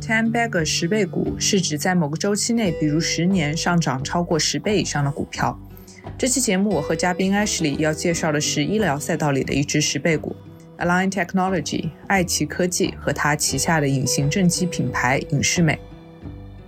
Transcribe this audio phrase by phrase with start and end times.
[0.00, 5.58] Ten Bagger 十倍股是指在某个周期内，比如十年上涨超过十倍以上的股票。
[6.16, 10.36] 这期节目我和嘉宾 Ashley 要介绍的是医疗赛道里的一只十倍股
[10.78, 15.78] Align Technology 爱奇科技和它旗下的隐形正畸品牌影视美。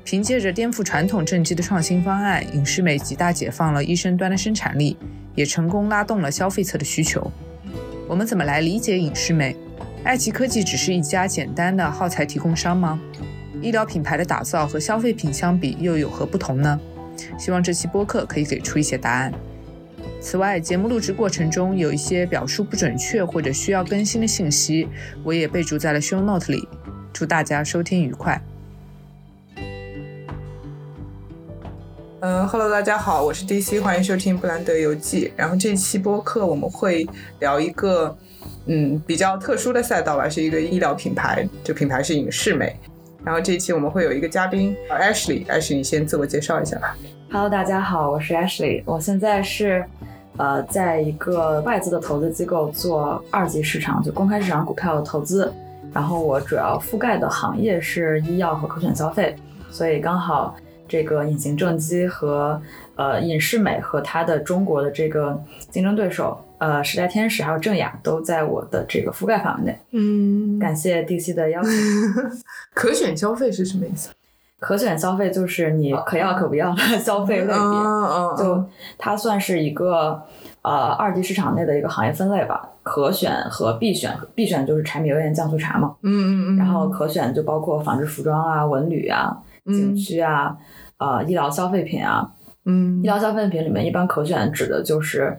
[0.05, 4.97] 凭借着颠覆传统正畸的创新方案，影视美极大解放了医生端的生产力，
[5.35, 7.31] 也成功拉动了消费侧的需求。
[8.09, 9.55] 我们怎么来理解影视美？
[10.09, 12.99] 爱奇科技只是一家简单的耗材提供商吗？
[13.61, 16.81] 医疗品牌的打造和消费品相比又有何不同呢？
[17.39, 19.31] 希望这期播客可以给出一些答案。
[20.19, 24.89] 此外，节目录制过程中有一些表述不准确或者需要更新的信息，
[25.23, 26.67] 我也备注在了 show note 里。
[27.13, 28.43] 祝大家收听愉快。
[32.21, 35.31] 嗯，Hello，大家好，我是 DC，欢迎收听布兰德游记。
[35.37, 37.07] 然后这期播客我们会
[37.41, 38.17] 聊一个。
[38.69, 42.77] 嗯，比较特殊的赛道吧，是一个医疗品牌，这品牌是影视美。
[43.25, 46.95] 然后这一期我们会有一个嘉宾，Ashley，Ashley，你先自我介绍一下吧。
[47.33, 49.83] Hello，大家好，我是 Ashley，我现在是
[50.37, 55.51] 呃，在一个外资的投资机构做二级市场，就公开市场股票的投资。
[55.93, 59.35] 然后我主要覆盖的行业是医药和可选消费，
[59.71, 60.55] 所以刚好
[60.87, 62.61] 这个隐形正畸和
[62.97, 66.39] 呃影视美和它的中国的这个竞争对手。
[66.59, 69.79] 呃，时代天使还有正雅都在我的这个覆盖范围内。
[69.93, 71.71] 嗯，感谢 DC 的邀请。
[72.75, 74.11] 可选消费是什么意思？
[74.61, 77.55] 可选消费就是你可要可不要的 消费类别。
[78.37, 78.65] 就
[78.99, 80.21] 它算是一个
[80.63, 82.69] 呃二级市场内的一个行业分类吧。
[82.83, 85.95] 可选和必选，必选就是柴米油盐酱醋茶嘛。
[86.03, 86.57] 嗯嗯嗯。
[86.57, 89.37] 然后可选就包括纺织服装啊、文旅啊、
[89.67, 90.57] 景区啊、
[90.97, 92.29] 呃医疗消费品啊。
[92.65, 92.99] 嗯。
[93.01, 95.39] 医疗消费品里面一般可选指的就是。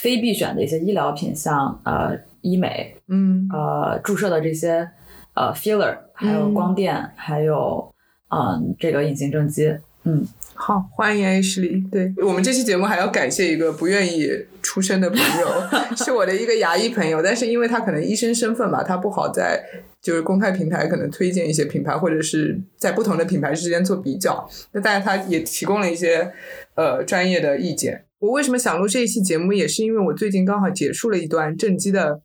[0.00, 4.88] 非必选的一些医疗品，像呃医美，嗯，呃注射的这些
[5.34, 7.92] 呃 filler，还有光电，还有
[8.28, 10.24] 嗯这个隐形正畸，嗯，
[10.54, 11.90] 好，欢迎 Ashley。
[11.90, 14.30] 对我们这期节目还要感谢一个不愿意
[14.62, 15.48] 出声的朋友，
[15.98, 19.60] 是我的一个牙医朋友，但是因为他可能医生身份吧，他不好在
[20.00, 26.32] 就是公开平台可能推荐一些品牌，或者是在不同的品牌之间做比较，那但是他也提供了一些
[26.76, 28.04] 呃专业的意见。
[28.20, 32.20] 我为什么想录这一期节目，也是因为我最近刚好结束了一段正畸的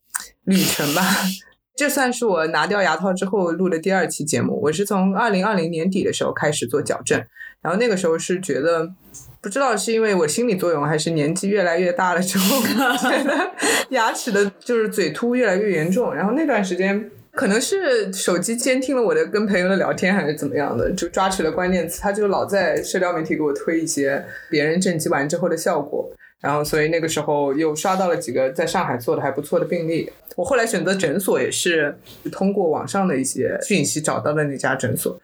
[0.45, 1.01] 旅程吧。
[1.75, 4.59] 这算是我拿掉牙套之后录的第二期节目。
[4.61, 7.23] 我是从二零二零年底的时候开始做矫正，
[7.61, 8.87] 然后那个时候是觉得，
[9.41, 12.61] 不知道是因为我心理作用，还是年纪越来越大了之后，
[13.09, 13.51] 觉得
[13.89, 16.13] 牙齿的就是嘴凸越来越严重。
[16.13, 17.11] 然后那段时间。
[17.35, 30.11] 可能是手机监听了我的跟朋友的聊天，还是怎么样的，就抓取了关键词，他就老在社交媒体给我推一些别人正畸完之后的效果，然后所以那个时候又刷到了几个在上海做的还不错的病例。
[30.35, 31.97] 我后来选择诊所也是
[32.31, 35.19] 通过网上的一些讯息找到的那家诊所，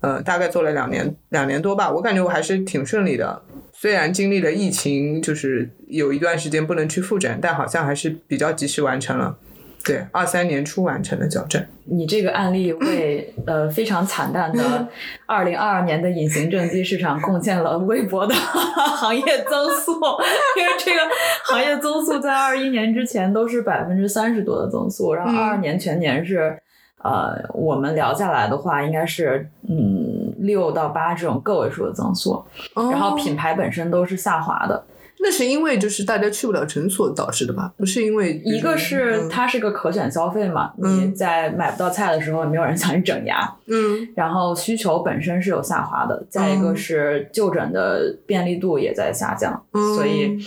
[0.00, 3.42] 呃，大概做了两年两年多吧，我感觉我还是挺顺利的，
[3.74, 9.36] 虽然经历了疫情，就是有一段时间不能去复诊，但好像还是比较及时完成了。
[9.82, 11.64] 对，二三年初完成的矫正。
[11.84, 14.88] 你这个案例为 呃非常惨淡的
[15.26, 19.92] 二零二二年的隐形正畸市场贡献了微薄的行业增速，
[20.58, 21.00] 因为这个
[21.44, 26.56] 行业增速在二一年之前都是百分之三十多的增速，然后二二年全年是
[27.02, 34.84] 呃我们聊下来的话，应该是嗯六到八这种个位数的增速，然后品牌本身都是下滑的。
[35.22, 37.72] 那是因为就是大家去不了诊所导致的吧？
[37.76, 43.40] 不是因为一个是它是个可选消费嘛，你在买不到菜的时候，没有人 想去整牙。
[43.66, 49.62] 嗯，然后需求本身是有下滑的，再一个是就诊的便利度也在下降，
[49.94, 50.38] 所以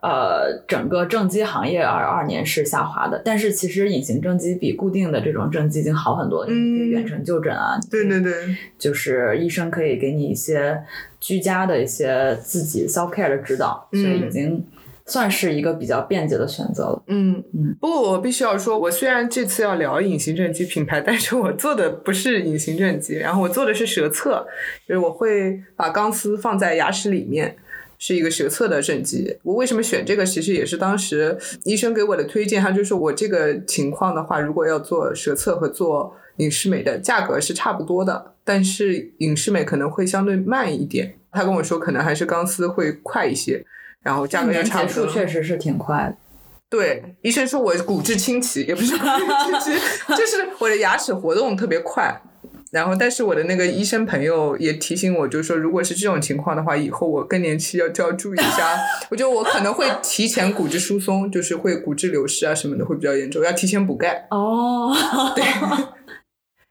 [0.00, 3.20] 呃，整个正畸行业二二年是下滑的。
[3.24, 8.32] 但是其实隐形正畸比固定的这种正畸已经好很多了，嗯，远程就诊啊，对对对，
[8.78, 10.82] 就是医生可以给你一些。
[11.22, 14.66] 居家的一些自己 self care 的指导，所以已经
[15.06, 17.02] 算是一个比较便捷的选择了。
[17.06, 17.76] 嗯嗯。
[17.80, 24.44] 不过我必须要说，我虽然这次要聊隐形正畸品牌，但是我做的不是隐形正畸，然后我做的是舌侧，
[24.88, 27.54] 就是我会把钢丝放在牙齿里面，
[27.98, 29.38] 是一个舌侧的正畸。
[29.44, 30.26] 我为什么选这个？
[30.26, 38.34] 其实也是当时医生给我的推荐，他就说我这个情况的话，如果要做舌侧和做隐适美的价格是差不多的。
[38.44, 43.64] 但是影视美可能会相对慢一点，他跟我说可能还是钢丝会快一些，
[44.02, 45.06] 然后价格也差不多。
[45.06, 46.16] 确实是挺快的。
[46.68, 49.80] 对，医生说我骨质清奇，也不是骨质清奇，
[50.16, 52.20] 就是我的牙齿活动特别快。
[52.72, 58.74] 然后，但是我的那个医生朋友也提醒我，就是说，如果是这种情况的话，以后我更年期要就要注意一下。
[59.10, 64.26] 我觉得我可能会提前骨质疏松，就是会骨质流失啊什么的会比较严重，要提前补钙。
[64.30, 64.90] 哦，
[65.36, 65.44] 对。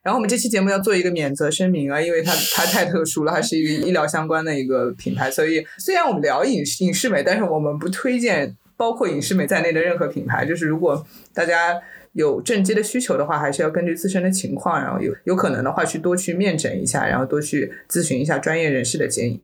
[0.03, 10.43] 然后我们这期节目要做一个免责声明啊，因为它它太特殊了，它是一个医疗相关的一个品牌，所以虽然我们聊影视影视美，但是我们不推荐包括影视美在内的任何品牌。
[10.43, 11.05] 就是如果
[11.35, 11.79] 大家
[12.13, 19.43] 有正畸的需求的话，还是要根据自身的情况，然后有有可能的话去多去面诊一下，然后多去咨询一下专业人士的建议。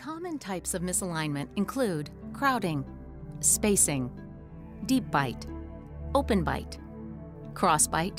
[0.00, 2.84] Common types of misalignment include crowding,
[3.40, 4.08] spacing,
[4.86, 5.42] deep bite,
[6.12, 6.78] open bite.
[7.54, 8.18] Crossbite,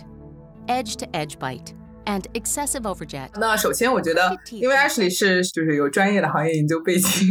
[0.68, 1.74] edge-to-edge bite,
[2.06, 3.30] and excessive overjet。
[3.40, 7.30] 那首先，我觉得，因为 Ashley 是就是有专业的行业研究背景，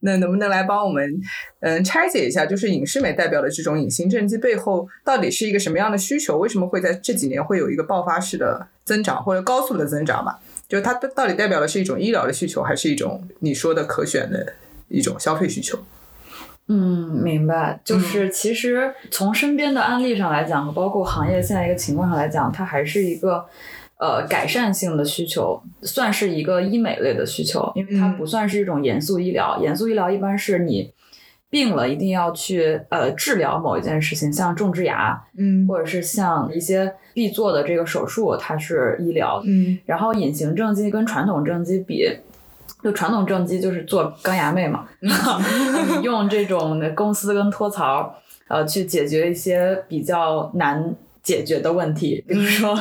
[0.00, 1.20] 那能不能来帮我们
[1.60, 6.38] 嗯拆解一下，就是影视美代表的这种隐形正畸背后到底是一个什么样的需求？
[6.38, 10.38] 为什么会在这几年会有一个爆发式的增长或者高速的增长吧？
[10.68, 14.54] 就是它到底代表的是一种医疗的需求，还是一种你说的可选的
[14.88, 15.78] 一种消费需求？
[16.72, 17.80] 嗯，明白。
[17.84, 23.44] 就是其实从身边的案例上来讲，和包括行业现在一个情况上来讲，它还是一个
[23.98, 29.58] 呃改善性的需求，算是一个医美类的需求，因为它不算是一种严肃医疗。
[29.60, 30.92] 严肃医疗一般是你
[31.50, 39.42] 病了一定要去呃治疗某一件事情，像种植牙，嗯，或者是像一些必做的这个手术，它是医疗。
[39.44, 42.08] 嗯，然后隐形正畸跟传统正畸比。
[42.82, 44.86] 就传统正畸就是做钢牙妹嘛，
[46.02, 48.14] 用这种的公司跟托槽，
[48.48, 52.74] 呃，去解决一些比较难解决的问题，比如说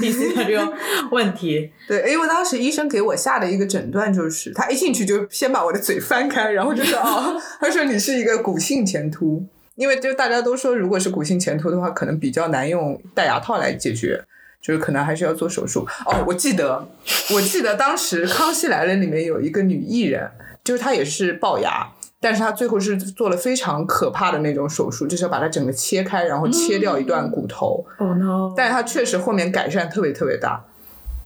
[0.00, 0.72] D C 的这个
[1.10, 1.70] 问题。
[1.88, 9.44] 对，因为当时医生给我下的一个诊断就是，他一进去就先把我的嘴翻开，然后就说哦， 他说你是一个骨性前凸，
[9.74, 14.24] 因为就大家都说，如果是骨性前凸的话，可能比较难用戴牙套来解决。
[14.64, 16.24] 就是可能还是要做手术哦。
[16.26, 16.88] 我记得，
[17.34, 20.30] 我记得当时《康熙来了》里面有一个女艺人，
[20.64, 21.86] 就是她也是龅牙，
[22.18, 27.84] 但是她最后是做了非常可怕的那种手术，就是要把它整个切开，然后切掉一段骨头。
[27.98, 28.54] 哦 no！
[28.56, 30.64] 但是她确实后面改善特别特别大。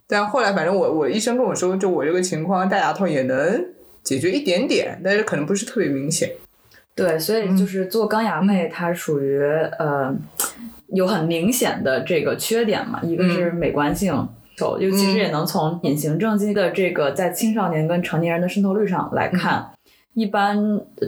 [0.08, 3.64] 但后来反正我我医生跟我说，就我这个情况戴牙套也能
[4.02, 6.32] 解决一点点，但是可能不是特别明显。
[6.96, 9.40] 对，所以就是做钢牙妹，她属于
[9.78, 10.12] 呃。
[10.94, 19.70] 有很明显的这个缺点嘛，一个是美观性，就其实也能从隐形正畸的这个在青少年跟成年人的渗透率上来看，
[20.14, 20.58] 一般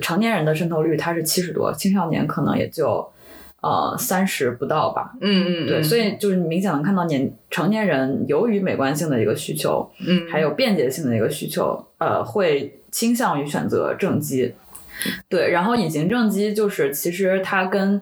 [0.00, 3.04] 成年人的渗透率它是七十多，青少年可能也就
[3.62, 5.12] 呃三十不到吧。
[5.20, 14.54] 嗯嗯，对，所以就是明显能看到年成年人由于美观性的一个需求，嗯，还有便捷性的一个需求，呃，会倾向于选择正畸。
[15.30, 18.00] 对，然后隐形正畸就是其实它跟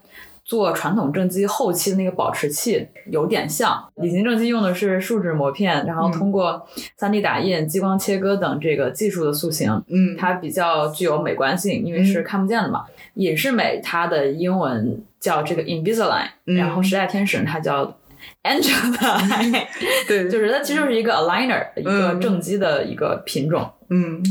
[0.49, 6.67] 做传统正畸后期的那个保持器有点像，隐形正畸用的是树脂膜片，然后通过
[6.99, 12.87] 3D 打印、激光切割等这个技术的塑形，嗯，它比较具有美观性，因为是看不见的嘛。
[13.15, 17.99] 隐适美它的英文叫这个 Invisalign，然后时代天使它叫
[18.43, 19.67] Angelina，
[20.09, 24.23] 对，就是它其实就是一个 aligner，一个正畸的一个品种，嗯，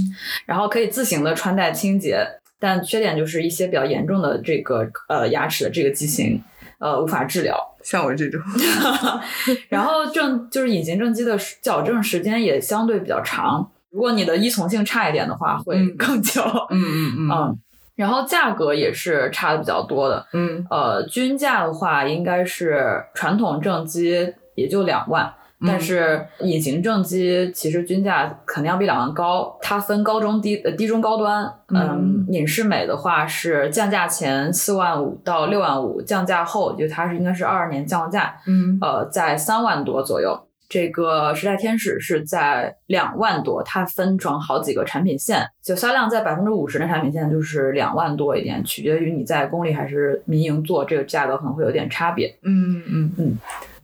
[0.47, 2.25] 然后可以自行的穿戴清洁。
[2.59, 6.41] 但缺点就是一些比较严重的这个呃牙齿的这个畸形，
[6.79, 7.57] 呃无法治疗。
[7.83, 8.41] 像我这种，
[9.69, 13.71] 然后正就是隐形正畸的矫正时间也相对比较长。
[13.89, 16.41] 如果你的依从性差一点的话，会更久。
[16.69, 17.29] 嗯嗯 嗯。
[17.31, 17.59] 嗯，
[17.95, 20.27] 然后价格也是差的比较多的。
[20.33, 25.33] 嗯，呃，均价的话应该是传统正畸也就两万。
[25.65, 31.51] 但是隐形正畸其实均价肯定要比两万高，它分高中低呃低中高端。
[31.73, 40.39] 嗯，隐适美的话是降价前四万五到六万五，降价后就它是应该是二二年降价，嗯，呃在三万多左右。
[40.69, 52.37] 这个时代天使是在两万多，它分成好几个产品线，就销量在百分之五十的产品线就是两万多一点，取决于你在公立还是民营做，这个价格可能会有点差别。
[52.43, 53.37] 嗯嗯嗯。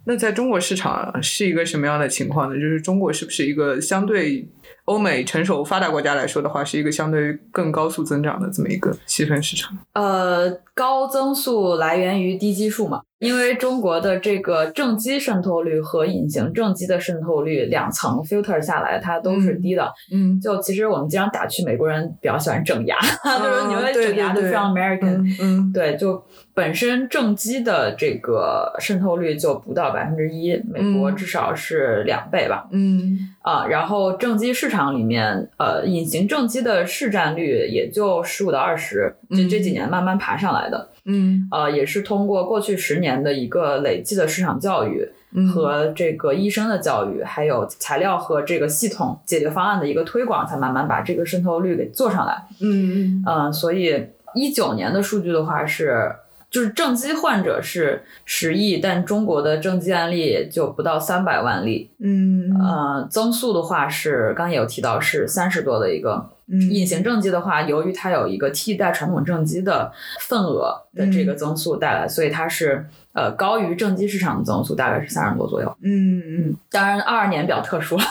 [0.06, 2.56] 那在中国市场是一个什么样的情况呢？
[2.56, 4.48] 就是中国是不是一个相对
[4.86, 9.78] 欧美成熟发达国家来说的话，是一个相对更高速增长的这么一个细分市场？
[9.94, 13.02] 呃，高增速来源于低基数嘛。
[13.20, 19.90] 因为中国的这个正畸渗透率和隐形正畸的渗透率两层 filter 下来，它都是低的。
[20.12, 25.24] 嗯，就其实我们经常打趣美国人比较喜欢整牙， 就是你们整牙都非常 American。
[25.42, 26.22] 嗯，对，就
[26.54, 32.68] 本身正畸的这个渗透率就不到百分之一，美国至少是两倍吧。
[32.74, 40.73] 嗯，啊，然后正畸市场里面，呃，隐形正畸的市占率也就十五到二十，就这几年慢慢爬上来的。
[41.06, 45.06] 嗯，呃，也是通过过去十年的一个累计的市场教育
[45.54, 52.46] 和这个医生的教育，还有材料和这个系统解决方案的一个推广，才慢慢把这个渗透率给做上来。
[52.62, 56.16] 嗯嗯，所以一九年的数据的话是
[56.50, 61.92] 就是正畸患者是十亿，但中国的正畸案例也就不到三百万例。
[62.00, 66.30] 嗯，呃，增速的话是刚也有提到是三十多的一个。
[66.72, 69.92] 隐形正畸的话，由于它有一个替代传统正畸的
[70.28, 75.78] 份额的这个增速带来，所以它是呃高于正畸市场的增速，大概是三十多左右。
[75.82, 78.04] 嗯嗯，当然二二年比较特殊了。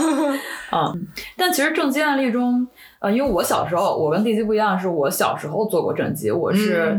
[0.72, 2.66] 嗯，但其实正畸案例中，
[3.00, 6.96] 呃，因为我小时候我跟地基不一样，是我小时候做过正畸，我是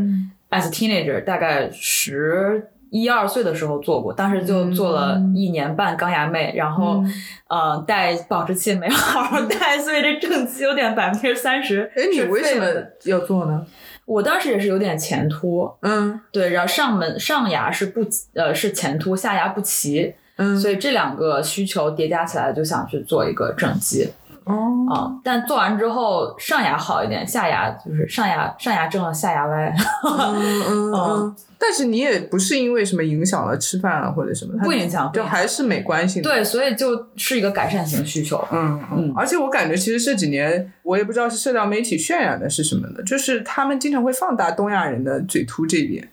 [0.52, 2.70] as teenager 大概十。
[2.96, 7.04] 一二岁的时候做过，当时就做了一年半钢牙妹，然后，
[7.50, 11.92] 呃，戴保持器没好好 戴，所以这正畸有点百分之三十。
[11.94, 12.66] 哎，你为什么
[13.04, 13.66] 要做呢？
[14.06, 18.00] 我当时也是有点前凸，嗯，对，然后上门上牙是不
[18.34, 24.08] 呃是前凸，下牙不齐，嗯，所以这两个需求叠加起来，就想去做一个正畸。
[24.46, 29.76] 哦，啊，但做完之后上牙好一点，下牙就是上牙上牙正了，下牙歪。
[30.06, 31.36] 嗯嗯嗯。
[31.58, 36.22] 但是你也不是因为什么影响了吃饭啊或者什么，不影响，就还是美观性。
[36.22, 38.46] 对，所以就是一个改善型需求。
[38.52, 39.14] 嗯嗯。
[39.16, 46.08] 而且我感觉其实这几年我也不知道是社交媒体渲染的是什么的，就是他们经常会放大东亚人的嘴凸这一点。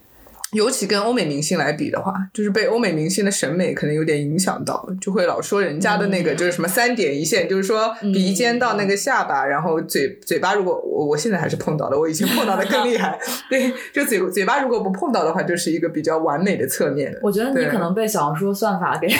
[0.53, 13.19] 尤其跟欧美明星来比的话，就是被欧美明星的审美可能有点影响到，就会老说人家的那个就是什么三点一线，就是说鼻尖到那个下巴，然后嘴嘴巴如果我我现在还是碰到的，我以前碰到的更厉害。
[13.49, 17.19] 对，就嘴嘴巴如果不碰到的话，就是一个比较完美的侧面。
[17.23, 19.09] 我觉得你可能被小红书算法给。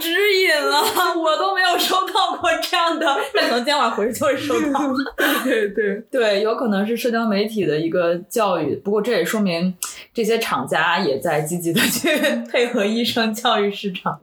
[0.00, 0.80] 给指引了，
[1.16, 4.80] 我都没有收到过这样的，但可能今天晚上回去就会收到。
[5.44, 9.74] 对对对，有可能是社交媒体的一个教育，不过这也说明
[10.14, 12.08] 这些厂家也在积极的去
[12.50, 14.20] 配合医生教育市场。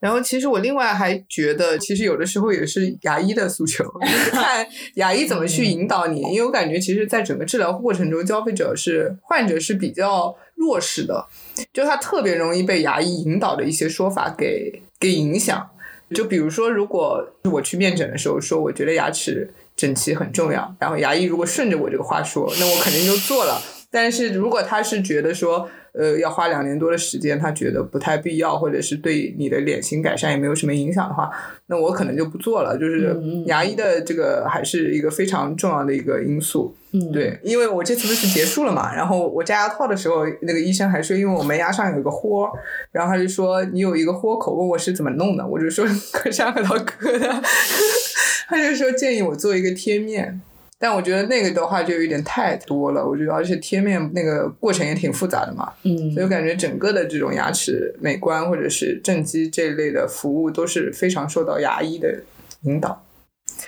[0.00, 3.84] 然后，其实我另外还觉得，其实有的时候也是牙医的诉求，
[4.32, 6.20] 看牙医怎么去引导你。
[6.22, 11.26] 因为我感觉，其实，在整个治疗过程中，消费者是患者是比较弱势的，
[11.72, 15.70] 就他特别容易被牙医引导的一些说法给给影响。
[16.14, 23.62] 就比如说，如果我去面诊的时候说，我觉得牙齿整齐很重要，然后牙医如果顺着我这个话说，那我肯定就做了。
[23.90, 31.30] 但是如果他是觉得说，呃，要花两年多的时间，他觉得不太必要，或者是对你的脸型改善也没有什么影响的话，
[31.66, 32.76] 那我可能就不做了。
[32.78, 33.16] 就是
[33.46, 36.76] 牙医的这个还是一个非常重要的一个因素。
[36.92, 42.48] 嗯，对，因为我这次不是结束了嘛，然后我摘牙套的时候，那个医生还说，因为我门牙上有一个豁，
[42.92, 47.28] 然后他就说你有一个豁口，问我是怎么弄的，我就说磕山核桃磕的，
[48.48, 50.40] 他就说建议我做一个贴面。
[50.80, 62.22] 但我觉得那个的话就有点太多了，我觉得而且贴面那个过程也挺复杂的嘛，嗯，所以我感觉整个的这种牙齿美观或者是正畸这一类的服务都是非常受到牙医的
[62.62, 63.04] 引导。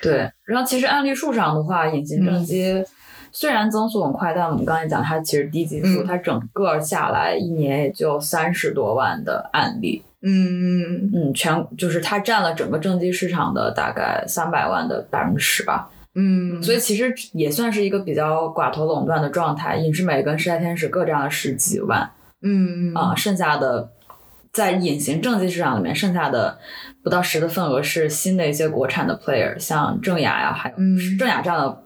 [0.01, 2.85] 对，然后其实案例数上的话，隐形正畸
[3.33, 15.91] 虽然增速很快，但我们刚才讲它其实低基数，它整个下来一年也就三十多万的案例，嗯嗯嗯，全就是它占了整个正畸市场的大概三百万的百分之十吧。
[16.15, 19.77] 嗯，所以其实也算是一个比较寡头垄断的状态。
[19.77, 22.11] 隐适美跟时代天使各占了十几万，
[22.43, 23.93] 嗯啊，剩下的
[24.53, 26.59] 在隐形正畸市场里面，剩下的
[27.05, 30.77] 不到十的份额是新的一些国产的 player，像正雅呀，还有
[31.17, 31.81] 正雅占了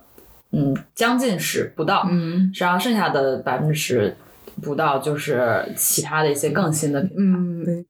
[0.52, 4.16] 嗯将近十不到，嗯，然后剩下的百分之十
[4.62, 7.72] 不到就是其他的一些更新的品牌。
[7.72, 7.86] 嗯，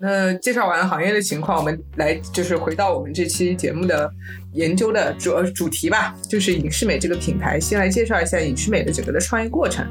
[0.00, 4.10] 那介绍完行业的情况，我们来就是回到我们这期节目的。
[4.56, 7.60] 研究的主主题吧，就是影视美这个品牌。
[7.60, 9.86] 先来介绍一下影视美的整个的创业过程。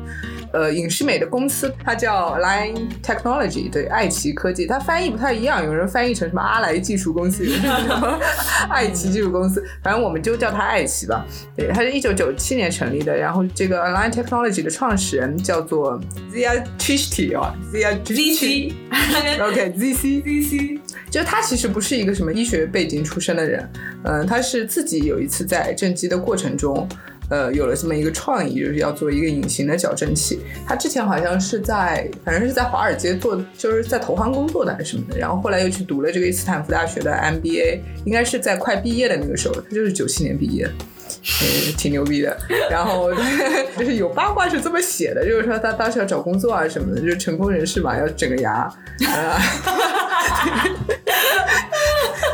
[0.52, 4.66] 呃，影视美的公司它叫 Line Technology，对，爱奇科技。
[4.66, 8.18] 它翻译不太一样，有人翻译成什么阿莱技术公司，什么
[8.70, 11.26] 爱奇技术公司，反正我们就叫它爱奇吧。
[11.58, 13.14] 对，它是一九九七年成立的。
[13.14, 16.00] 然后这个 Line Technology 的创始人叫做
[16.32, 20.80] Zia Chishti 啊，Zia ZC，OK，ZC，ZC，
[21.16, 23.70] 就他其实不是一个什么医学背景出身的人，
[24.06, 24.56] 嗯，他是。
[24.56, 26.88] 是自己有一次在正畸的过程中，
[27.30, 30.40] 呃，有了这么一个创意，就是要做一个隐形的矫正器。
[30.66, 35.18] 他之前好像是在，反正是在华尔街做，就是在投行工作的还是什么的。
[35.18, 40.66] 然后后来又去读了这个斯坦福大学的 MBA，应该是在快毕业的那个时候，他就是九七年毕业，
[41.78, 42.38] 挺牛逼的。
[42.70, 43.12] 然后
[43.78, 48.74] 就是有八卦是这么写的，就是说他当时要找工作啊什么的，就是成功人士嘛，要整个牙啊。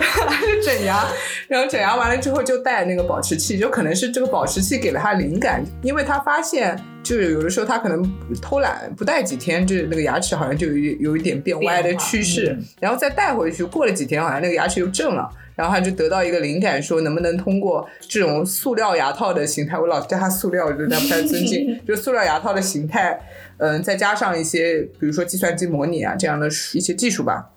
[0.64, 1.08] 整牙，
[1.48, 8.04] 然后整牙完了之后就戴那个保持器，就可能是这个保持器给了他灵感，因为他发现就是有的时候他可能
[8.42, 23.20] 偷懒不戴几天，就是那个牙齿好像就有有一点变歪的趋势，然后再戴回去，过了几天好像那个牙齿又正了，然后他就得到一个灵感，说能不能通过这种塑料牙套的形态，我老叫它塑料，就不太尊敬， 就塑料牙套的形态，
[23.58, 27.50] 嗯，再加上一些比如说计算机模拟啊这样的一些技术吧。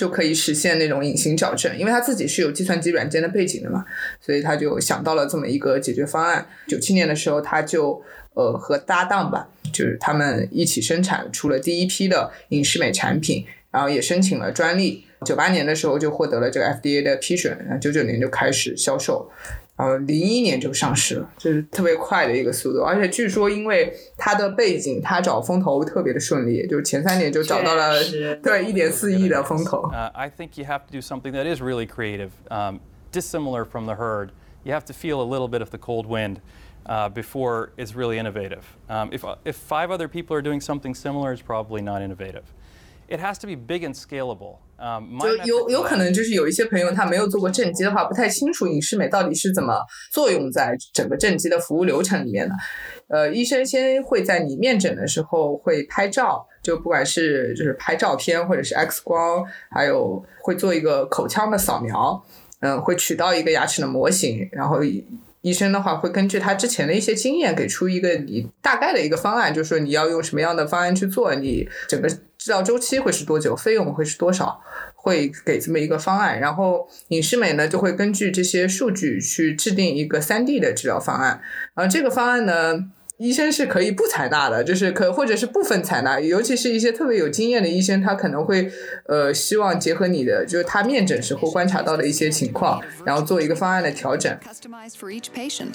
[0.00, 3.84] 就可以实现那种隐形矫正，因为他自己是有计算机软件的背景的嘛，
[4.18, 6.46] 所以他就想到了这么一个解决方案。
[6.66, 8.02] 九七年的时候，他就
[8.32, 15.04] 呃和搭档吧，就是他们一起生产出了第一批的隐适美产品，然后也申请了专利。
[15.26, 19.30] 九八年的时候就获得了这个 FDA 的批准，然后九九年就开始销售。
[19.79, 27.95] 呃，零一年就上市了，就是特别快的一个速度，而且据说因为它的背景，它找风投特别的顺利，就是前三年就找到了
[28.41, 29.81] 对一点四亿的风投。
[29.89, 32.79] Uh, I think you have to do something that is really creative, um,
[33.11, 34.29] dissimilar from the herd.
[34.63, 36.37] You have to feel a little bit of the cold wind
[36.85, 38.63] uh, before it's really innovative.
[38.89, 42.45] Um, if if five other people are doing something similar, it's probably not innovative.
[43.10, 44.58] It has to be big and scalable.
[45.20, 52.54] 就有有可能就是有一些朋友他没有做过正畸的话，不太清楚隐适美到底是怎么作用在整个正畸的服务流程里面的。
[53.08, 62.24] 呃，医生先会在你面诊的时候会拍照，就不管是就是拍照片或者是 X 光，还有会做一个口腔的扫描，
[62.60, 64.78] 嗯，会取到一个牙齿的模型，然后。
[65.42, 72.06] 医生的话会根据他之前的一些经验给出一个你大概的一个方案，就是说你要用什么样的方案去做，你整个
[72.42, 74.62] 治疗周期会是多久，费用会是多少，
[74.94, 76.40] 会给这么一个方案。
[76.40, 81.42] 然后影视美呢就会根据这些数据去制定一个三 D 的治疗方案，
[81.74, 82.90] 然后这个方案呢。
[83.20, 88.72] 医生是可以不采纳的，就是可或者是部分采纳，尤其是一些特别有经验的医生，他可能会
[89.04, 94.34] 呃希望结合你的，就是他面诊时候观察到的一些情况，然后做一个方案的调整。
[94.38, 95.74] Customize for each patient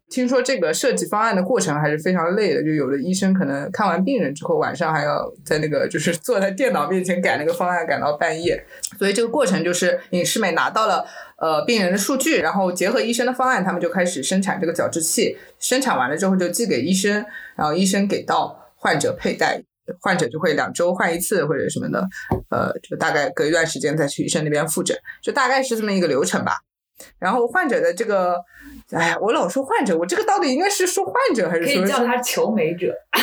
[0.11, 8.63] 听说这个设计方案的过程还是非常累的，就有的医生可能看完病人之后，晚上还要在那个就是坐在电脑面前改那个方案，改到半夜。
[8.99, 11.05] 所以这个过程就是影视美拿到了
[11.37, 15.37] 呃病人的数据，然后结合医生的方案，他们就开始生产这个矫治器。
[15.59, 19.63] 生产完了之后就寄给医生，然后医生给到患者佩戴，
[20.01, 22.05] 患者就会两周换一次或者什么的，
[22.49, 26.57] 呃，就大概隔一段时间再去医生那边复诊，就大概是这么一个流程吧。
[27.19, 28.35] 然后患者的这个。
[28.93, 31.81] 哎，我老说患者，我这个到底应该是说患者还是说？
[31.81, 32.93] 可以叫他求美者。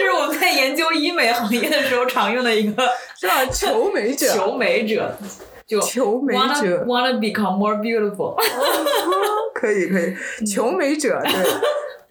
[0.00, 3.46] 这是我们在研究医美行业的时候常用的一个，是吧？
[3.46, 4.26] 求美者。
[4.34, 5.16] 求美者，
[5.64, 6.84] 就求美者。
[6.84, 8.34] Wanna become more beautiful。
[9.54, 11.32] 可以可以，求美者对。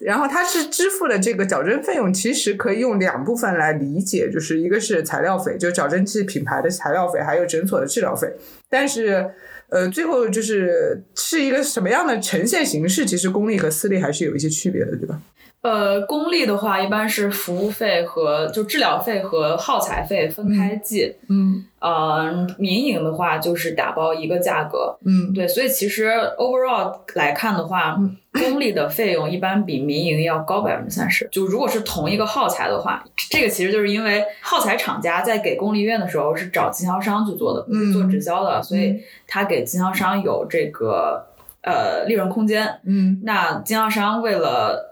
[0.06, 8.32] 然后他是支付的这个矫正费用，其实可以用两部分来理解，就是一个是材料费，就矫正器品牌的材料费，还有诊所的治疗费，
[8.70, 9.32] 但是。
[9.70, 13.06] 呃，最后就是是一个什么样的呈现形式？
[13.06, 15.20] 其实公立和私立还是有一些区别的，对吧？
[15.62, 27.98] 呃，公立的话一般是服务费和就治疗费和耗材费分开计，嗯，呃，民营的话就是打包一个价格，嗯，对，所以其实 overall 来看的话，
[28.32, 31.28] 公立的费用一般比民营要高百分之三十。
[31.30, 41.26] 就如果是同一个耗材的话，这个其实就是因为耗材厂家在给公立医院的时候是找经销商去做的，不是做直销的，所以他给经销商有这个
[41.60, 44.89] 呃利润空间，嗯，那经销商为了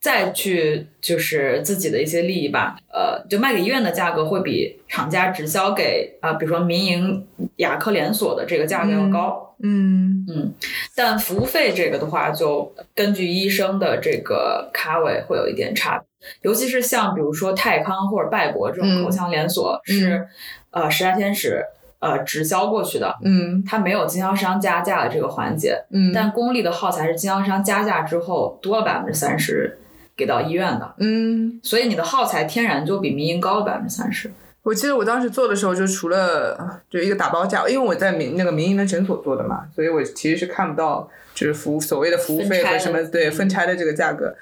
[0.00, 9.54] 再去就是自己的一些利益吧，呃，就卖给医院的价格会比厂家直销给啊，比如说民营牙科连锁的这个价格要高。
[9.62, 10.52] 嗯嗯，
[10.94, 16.06] 但服务费这个的话，就根据医生的这个卡位会有一点差别，
[16.42, 20.28] 尤其是像比如说泰康或者拜博这种口腔连锁，是
[20.70, 21.64] 呃十大天使。
[21.98, 29.78] 呃，直销过去的，嗯，它没有经销商加价的这个环节，嗯，但公立的耗材是经销商加价之后多了百分之三十
[30.16, 34.30] 给到医院的，嗯，所以你的耗材天然就比民营高了百分之三十。
[34.62, 44.26] 我记得我当时做的时候，就除了就一个打包价，因为我在民那个民营的诊所做的嘛，所以我其实是看不到就是服务所谓的服务费和什么对分拆的这个价格。
[44.26, 44.36] 嗯，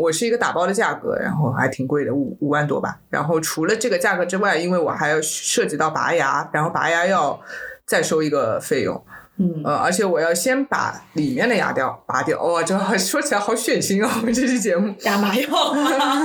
[0.00, 2.98] 我是一个打包的价格，然后还挺贵的，五五万多吧。
[3.10, 7.40] 然后除了这个价格之外，因为我还要涉及到拔牙，然后拔牙要
[7.84, 9.04] 再收一个费用。
[9.36, 12.40] 嗯，呃，而且我要先把里面的牙掉拔掉。
[12.40, 14.08] 哇，这 说起来好血腥哦！
[14.20, 15.48] 我们这期节目打麻药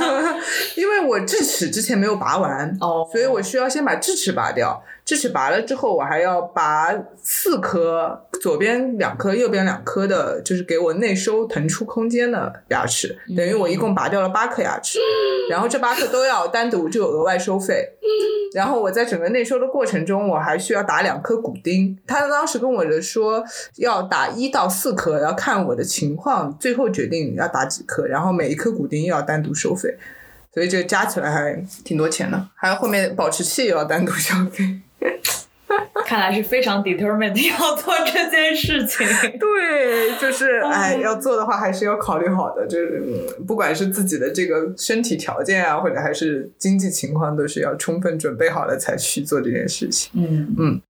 [0.78, 4.84] 因为我智齿之前没有拔完，哦，所以我需要先把智齿拔掉。
[5.10, 15.00] 智齿拔了之后，我还要拔四颗，左边两颗，右边两颗的，就是给我内收腾出空间的牙齿，等于我一共拔掉了八颗牙齿，
[15.50, 17.90] 然后这八颗都要单独就额外收费。
[18.54, 21.98] 然后我在整个内收的过程中，我还需要打两颗骨钉。
[22.06, 23.44] 他当时跟我的说
[23.78, 28.06] 要打一到四颗，要看我的情况，最后决定要打几颗。
[28.06, 29.98] 然后每一颗骨钉又要单独收费，
[30.54, 32.48] 所以这加起来还挺多钱的。
[32.54, 34.80] 还有后面保持器也要单独 消费。
[36.06, 39.08] 看来是非常 determined 要做这件事情。
[39.38, 43.04] 对，就是 哎，要做的话还是要考虑好的，就是
[43.48, 50.12] 不管是自己的这个身体条件啊，或者还是经济情况，都是要充分准备好了才去做这件事情。
[50.16, 50.82] 嗯嗯。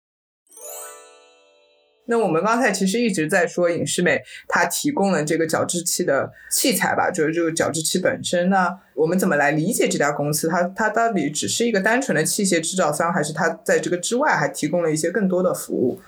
[2.10, 10.50] 那我们刚才其实一直在说影视美，它提供了这个矫治器的器材吧，就是这个矫治器本身呢，我们怎么来理解这家公司？
[10.50, 16.02] 它它到底只是一个单纯的器械制造商，还是它在这个之外还提供了一些更多的服务？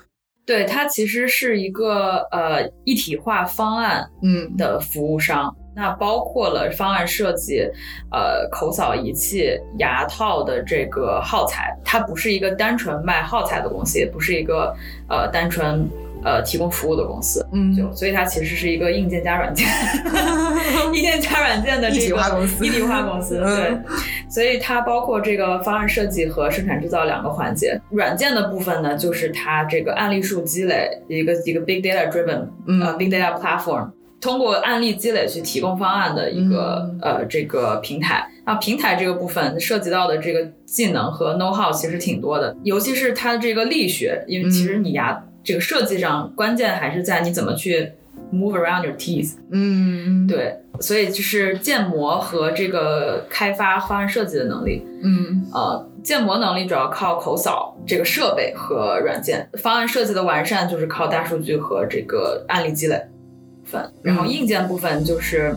[0.43, 7.69] 对，它其实是一个呃一体化方案嗯的服务商，那包括了方案设计、
[8.11, 14.75] 呃口扫仪器、牙套的这个耗材，它不是一个单纯卖耗材的公司，也不是一个
[15.07, 15.89] 呃单纯。
[16.23, 19.67] 呃，提供服务的公司，嗯，就所以它其实是一个硬件加软件，
[20.93, 23.75] 硬件加软件的一体化公司，一体化公司，对，
[24.29, 27.81] 所以它包括这个方案设计和生产制造两个环节。
[27.89, 33.89] 软件的部分呢，就是它这个案例数积累一个一个 big data driven，呃，big data platform，
[34.21, 38.25] 通过案例积累去提供方案的一个呃这个平台。
[38.45, 45.21] 那平台这个部分涉及到的这个技能和 know how 其实挺多的，尤其是它这个力学，因为其实你牙。
[45.43, 47.93] 这个设计上关键还是在你怎么去
[48.31, 49.37] move around your teeth。
[49.51, 54.85] 嗯，对，所以就是建模和这个开发方案设计的能力。
[55.01, 63.03] 嗯，呃，建模能力主要靠口扫这个设备和软件，方案设计的完善就是靠大数据和这个案例积累部
[63.71, 63.91] 分。
[64.03, 65.55] 然后硬件部分就是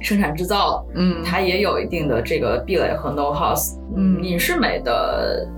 [0.00, 3.54] 生产制造，嗯，它也有一定的这个壁垒和 know how。
[3.96, 5.48] 嗯，影视美的。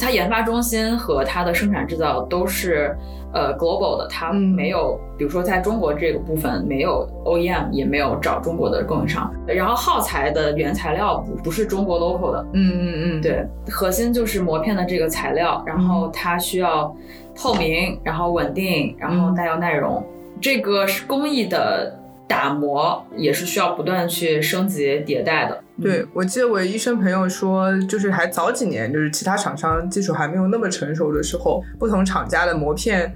[0.00, 2.96] 它研发中心和它的生产制造都是
[3.34, 9.28] 呃 global 的，它没有，比如说在中国这个部分没有 OEM，也没有找中国的供应商。
[9.44, 16.94] 然后耗材的原材料不不是中国 local 的，嗯嗯嗯，对，核心就是膜片的这个材料，然后它需要
[17.34, 20.00] 透明，然后稳定，然后带有耐容，
[20.40, 21.96] 这个是工艺的。
[22.28, 25.58] 打磨也是需要不断去升级迭代的。
[25.82, 33.10] 对，我记得我医生朋友说，就是还早几年，就是其他厂商技术还没有那么成熟的时候，不同厂家的膜片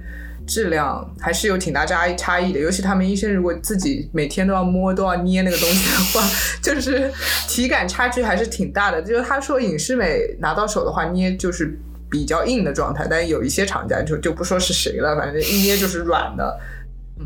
[0.47, 2.59] 质量还是有挺大差差异的。
[2.59, 6.27] 尤其他们医生如果自己每天都要摸、都要捏那个东西的话，
[6.59, 7.11] 就是
[7.47, 8.99] 体感差距还是挺大的。
[8.99, 11.77] 就是他说影视美拿到手的话，捏就是
[12.09, 16.59] 比较硬的状态，但有一些厂家就就不说是谁了，反正一捏就是软的。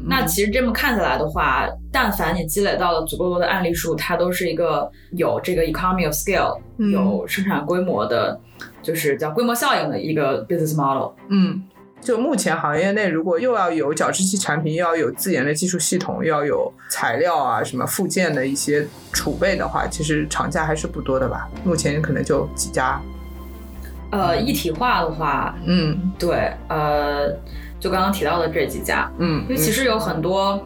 [0.06, 6.60] 那其实这么看下来的话，但凡你积累到了足够多的案例数，它都是一个有这个 economy of scale，
[6.92, 8.40] 有生产规模的，
[8.82, 11.12] 就是叫规模效应的一个 business model。
[11.30, 11.64] 嗯，
[12.02, 21.50] 就目前行业内，如果又要有矫治器产品，又要有自研的技术系统，又要有材料啊什么附件的一些储备的话，其实厂家还是不多的吧？
[21.64, 23.02] 目前可能就几家。
[24.12, 27.36] 呃，一体化的话，嗯，对，呃。
[27.80, 30.60] 就刚刚提到的这几家，嗯，因为其实有很多，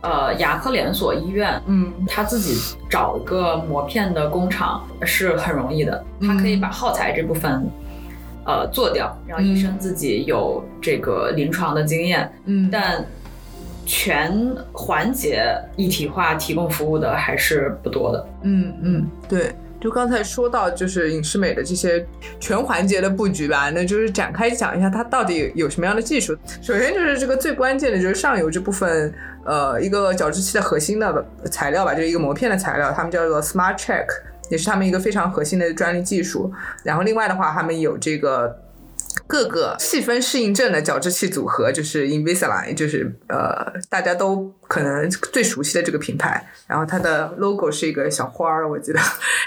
[0.00, 7.66] 呃，牙科连锁医院，嗯，他自己找一个磨片的工厂是很容易的，他可以把耗材这部分，
[8.44, 13.04] 呃，做掉，让医生自己有这个临床的经验，嗯，但
[13.86, 15.42] 全环节
[15.76, 19.54] 一体化提供服务的还是不多的，嗯嗯，对。
[19.80, 22.04] 就刚才说到，就是影视美的这些
[22.40, 26.36] 全环节的布局吧，那就是展开讲一下它到底有什么样的技术。
[26.60, 29.12] 首先就是这个最关键的就是上游这部分，
[29.44, 34.06] 呃，一个矫治器的核心的材料吧，就是一个膜片的材料，他们叫做 Smart Check，
[34.50, 36.52] 也是他们一个非常核心的专利技术。
[36.82, 38.58] 然后另外的话，他们有这个。
[39.28, 46.50] 各个细分适应症的矫治器组合就是 Invisalign，就是呃大家都可能最熟悉的这个品牌。
[46.66, 48.98] 然后它的 logo 是一个小花儿，我记得。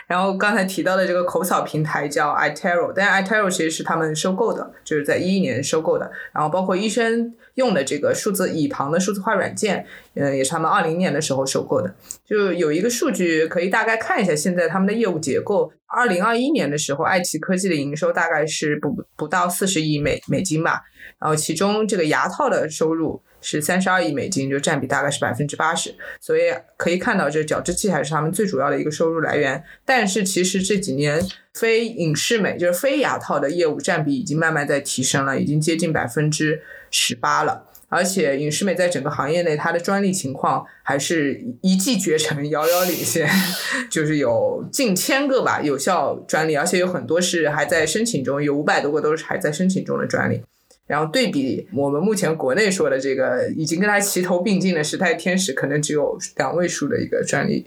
[0.06, 6.12] 然后刚才提到的这个口扫平台叫 iTero，但 iTero 其实是他们收购的，就是在一一年收购的。
[6.32, 11.93] 然后包括医生用的这个数字椅旁的数字化软件，嗯，也是他们二零年的时候收购的。
[12.26, 15.71] 就有一个数据可以大概看一下现在他们的业务结构。
[15.93, 20.82] 二零二一年的时候，爱奇艺科技的营收大概是不不到四十亿美美金吧，
[21.19, 26.43] 然后其中这个牙套的收入是三十二亿美金，就占比大概是百分之八十，所以
[26.78, 29.62] 可以看到这矫治器还是他们最主要的一个收入来源。
[29.84, 31.21] 但是其实这几年
[31.54, 37.65] 非影视美就是非牙套的业务占比已经慢慢在提升了，已经接近百分之十八了。
[37.89, 43.30] 而且影视美在整个行业内，它的专利情况还是一骑绝尘，遥遥领先，
[43.91, 50.41] 就是有近千个吧有效专利，而且有很多是还在申请中，有五百多个都是还在申请中的专利。
[50.88, 57.65] 然后对比我们目前国内说的这个已经跟它齐头并进的时代天使，可能只有两位数的一个专利。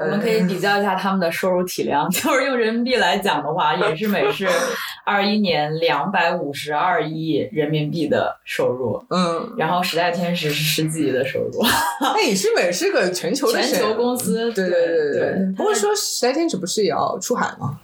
[0.00, 4.48] 我们可以比较一下他们的收入体量， 就是用人民币来讲的话，影视美是
[5.04, 11.62] 二一年两百五十二亿人民币的收入，嗯，然后时代天使是十几亿的收入。
[12.00, 15.54] 那影视美是个全球的全球公司，对对对对。
[15.56, 17.78] 不过说时代天使不是也要出海吗？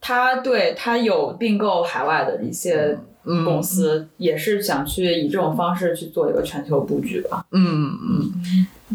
[0.00, 2.96] 他对他有并购海外的一些。
[3.44, 7.44] 公司也是想去以这种方式去做一个全球布局吧。
[7.52, 8.32] 嗯嗯，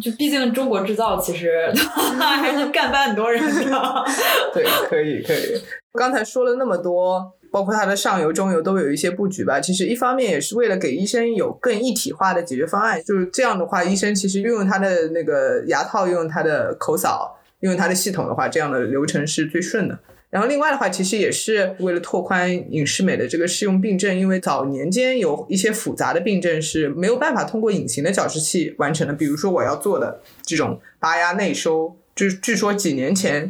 [0.01, 1.71] 就毕竟中国制造其实
[2.19, 4.03] 还是干翻很多人的。
[4.53, 5.61] 对，可以可以。
[5.93, 9.59] 刚才说了那么多，包括它的上游、中游都有一些布局吧。
[9.59, 19.97] 其实一方面也是为了给医生有更一体化的解决方案，就是这样的话，医生其实运用他的那个牙套，用他的口扫，用他的系统的话，这样的流程是最顺的。
[20.35, 33.49] 然后另外的话，其实也是为了拓宽影视美的这个适用病症，因为早年间有一些复杂的病症是没有办法通过隐形的矫治器完成的，比如说我要做的这种拔牙内收，就是据说几年前，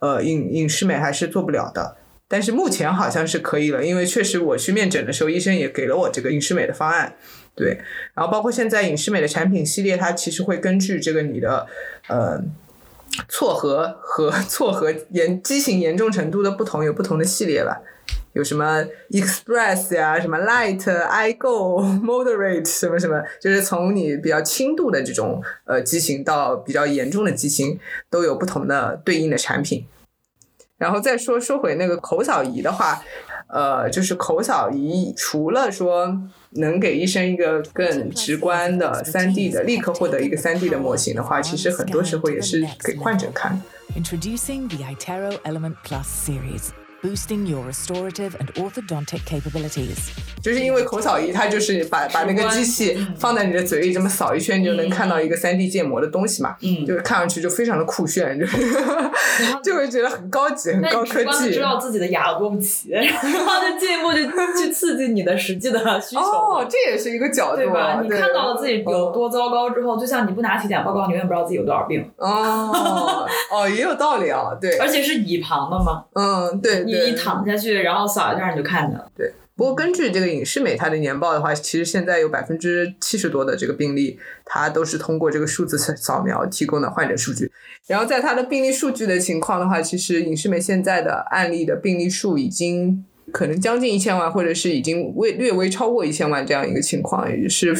[0.00, 7.14] 呃，影影视美还是做不了的，但是目前好像是可以了，因为确实我去面诊的时候，医生也给了我这个影视美的方案，
[7.54, 7.78] 对，
[8.14, 11.68] 然后包括现在影视美的产品系列，它其实会根据这个你的，
[12.08, 12.42] 呃。
[13.28, 17.80] 错合和 错合严畸形严重程度的不同，有不同的系列吧？
[18.32, 27.78] 有什么 Express 呀，什么 Light、 I Go、 Moderate 什么什么，就是从你比较轻度的这种呃畸形到比较严重的畸形，
[28.10, 29.86] 都有不同的对应的产品。
[30.76, 33.02] 然后再说说回那个口扫仪的话，
[33.48, 36.18] 呃，就是口扫仪除了说。
[36.58, 43.60] 能给医生一个更直观的三 D 的，立刻获得一个三 D 的模型的话，其实很多时候也是给患者看。
[43.94, 46.85] Introducing the iTero Element Plus series.
[47.06, 50.10] Boosting your restorative and orthodontic capabilities.
[50.42, 56.56] 就是因为口扫仪，它就是把把那个机器放在你的嘴里，这么扫一圈，你就能看到一个三 D 建模的东西嘛。
[56.62, 58.46] 嗯，就是看上去就非常的酷炫，就
[59.62, 61.52] 就会觉得很高级、很高科技。
[61.52, 64.18] 知道自己的牙有多不齐， 然后就进一步就
[64.58, 66.20] 去刺激你的实际的需求。
[66.22, 68.00] 哦，这也是一个角度，对吧？
[68.02, 72.04] 你看到了自己有多糟糕之后，就像你不拿体检报告，你永远不知道自己有多少病。
[72.16, 74.76] 哦哦，也有道理啊，对。
[74.78, 76.04] 而且是倚旁的嘛。
[76.14, 76.84] 嗯，对。
[77.04, 79.10] 你一躺下去，然后扫一下你就看见了。
[79.16, 87.50] 对，不过根据这个影视美它的年报的话，其实现在有百分之七十多的这个病例，它都是通过这个数字扫描提供的患者数据。
[87.86, 97.74] 然后在它的病例数据的情况的话，其实影视美现在的案例的病例数已经可能将近一千万，或者是已经微略微超过一千万这样一个情况，也是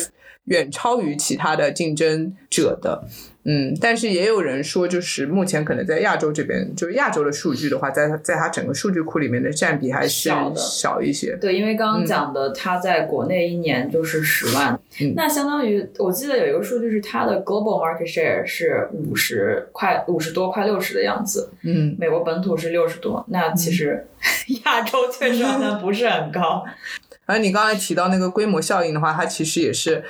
[0.44, 3.04] 远超于其他的竞争者的。
[3.48, 11.36] 嗯，但是也有人说，就是目前可能在亚洲这边，就是亚洲的数据的话，在在它整个数据库里面的占比还是小一些。
[11.40, 14.76] 对，因为刚刚讲的，它在国内一年就是十万，
[15.14, 21.48] 那相当于我记得有一个数据是它的 global market share 是五十快五十多，快六十的样子。
[21.62, 24.04] 嗯，美国本土是六十多，那其实
[24.64, 26.64] 亚洲确实好像不是很高。
[27.26, 30.02] 而你刚才提到那个规模效应的话，它其实也是。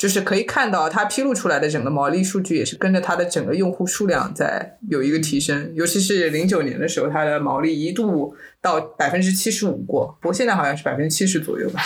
[0.00, 11.82] 就是可以看到，它披露出来的整个毛利数据也是跟着它的整个用户数量在有一个提升，尤其是零九年的时候，它的毛利一度到百分之七十五过，不过现在好像是百分之七十左右吧。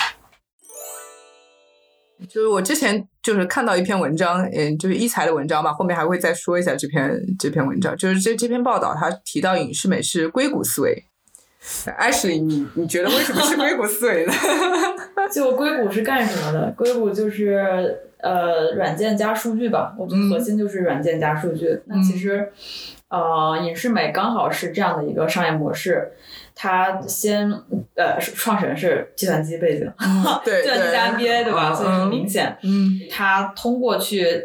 [2.29, 11.05] 就是我之前就是看到一篇文章，嗯，就是一财的文章嘛，后面还会再说一下这篇这篇文章，就是这这篇报道，它提到影视美是硅谷思维。
[11.98, 14.33] Ashley，你你觉得为什么是硅谷思维呢？
[15.33, 16.70] 就硅谷是干什么的？
[16.77, 21.81] 硅谷就是呃软件加数据吧，我觉得核心就是软件加数据。
[21.87, 22.53] 那其实
[23.09, 26.12] 呃影视美刚好是这样的一个商业模式，
[26.55, 27.50] 它先
[27.96, 29.90] 呃创始人是计算机背景，
[30.44, 31.72] 对计算机加 MBA 对吧？
[31.74, 34.42] 所以很明显，嗯，它通过去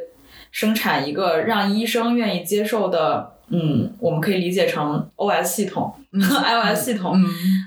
[0.52, 3.34] 生产一个让医生愿意接受的。
[3.52, 7.16] 嗯，我们可以理解成 OS 系统， iOS 系统，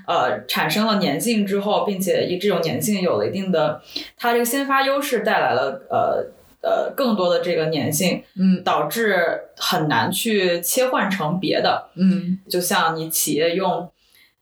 [0.07, 3.81] 呃，产生了粘性之后，并且以这种粘性有了一定的，
[4.17, 6.25] 它这个先发优势带来了呃
[6.61, 9.17] 呃更多的这个粘性，嗯，导致
[9.57, 13.89] 很难去切换成别的，嗯，就像你企业用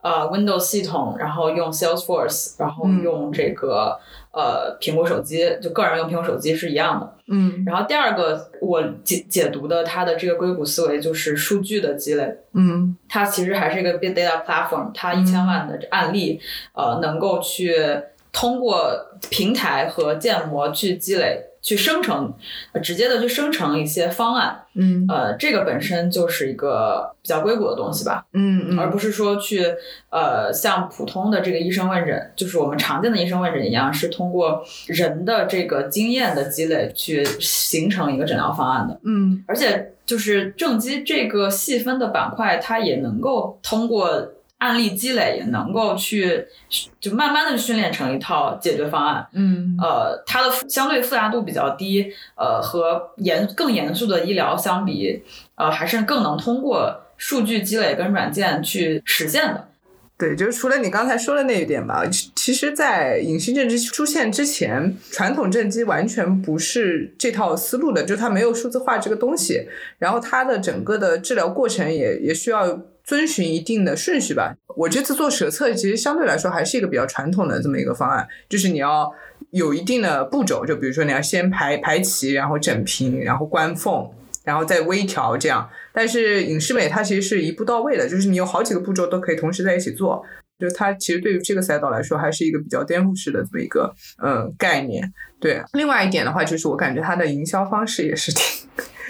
[0.01, 3.99] 呃 Windows 系统，然后用 Salesforce，然后用这个。
[4.31, 7.63] 呃，苹果手机就个人用苹果手机是一样的，嗯。
[7.65, 16.39] 然后第二个我解解读的它的这个硅谷思维就是数据的积累，嗯，它其实还是一个 big data platform，它一千万的案例，
[16.73, 17.75] 呃，能够去
[18.31, 18.93] 通过
[19.29, 21.47] 平台和建模去积累。
[21.61, 22.33] 去生成，
[22.81, 29.63] 直接的去生成一些方案，嗯，呃，这个本身就是一个比较硅谷的东西吧，嗯，而不是说去
[30.09, 44.33] 呃像普通的这个医生问诊，就是我们常见的医生问诊一样，是通过人的这个经验的积累去形成一个诊疗方案的，嗯，而且就是正畸这个细分的板块，它也能够通过。
[44.61, 46.45] 案例积累也能够去，
[46.99, 49.27] 就慢慢的训练成一套解决方案。
[49.33, 55.23] 嗯，呃，它的相对复杂度比较低，呃，和严更严肃的医疗相比，
[55.55, 59.67] 呃，还是更能通过数据积累跟软件去实现的。
[60.15, 62.03] 对，就是除了你刚才说的那一点吧，
[62.35, 72.79] 其实，在隐形正畸出现之前，传统正畸完全不是这套思路的，就它没有数字化这个东西，然后它的整个的治疗过程也也需要。
[73.03, 74.55] 遵循一定的顺序吧。
[74.75, 79.11] 我这次做舌测，其实相对来说还是一个比较传统的这么一个方案，就是你要
[79.51, 84.09] 有一定的步骤，就比如说你要先排排齐，然后整平，然后关缝，
[84.43, 85.69] 然后再微调这样。
[85.93, 90.23] 但是影视美它其实是一步到位的，就是你有好几个步骤都可以同时在一起做，
[90.57, 95.11] 就它其实对于这个赛道来说还是一个比较颠覆式的这么一个嗯概念。
[95.41, 98.60] 对，另外一点的话，就是我感觉它的营销方式也是挺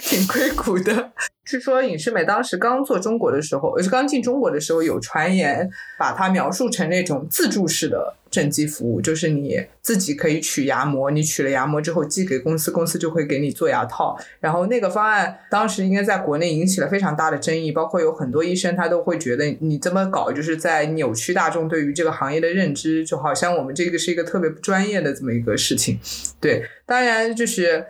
[0.02, 1.12] 挺硅谷的。
[1.44, 14.18] 是说影视美当时刚做中国的时候，呃，刚进中国的时候，有传言把它描述成那种自助式的正畸服务，就是你自己可以取牙模，你取了牙模之后寄给公司，公司就会给你做牙套。
[14.40, 26.00] 然后那个方案当时应该在国内引起了非常大的争议，包括有很多医生他都会觉得你这么搞就是在扭曲大众对于这个行业的认知，就好像我们这个是一个特别不专业的这么一个事情。
[26.40, 27.84] 对，当然就是。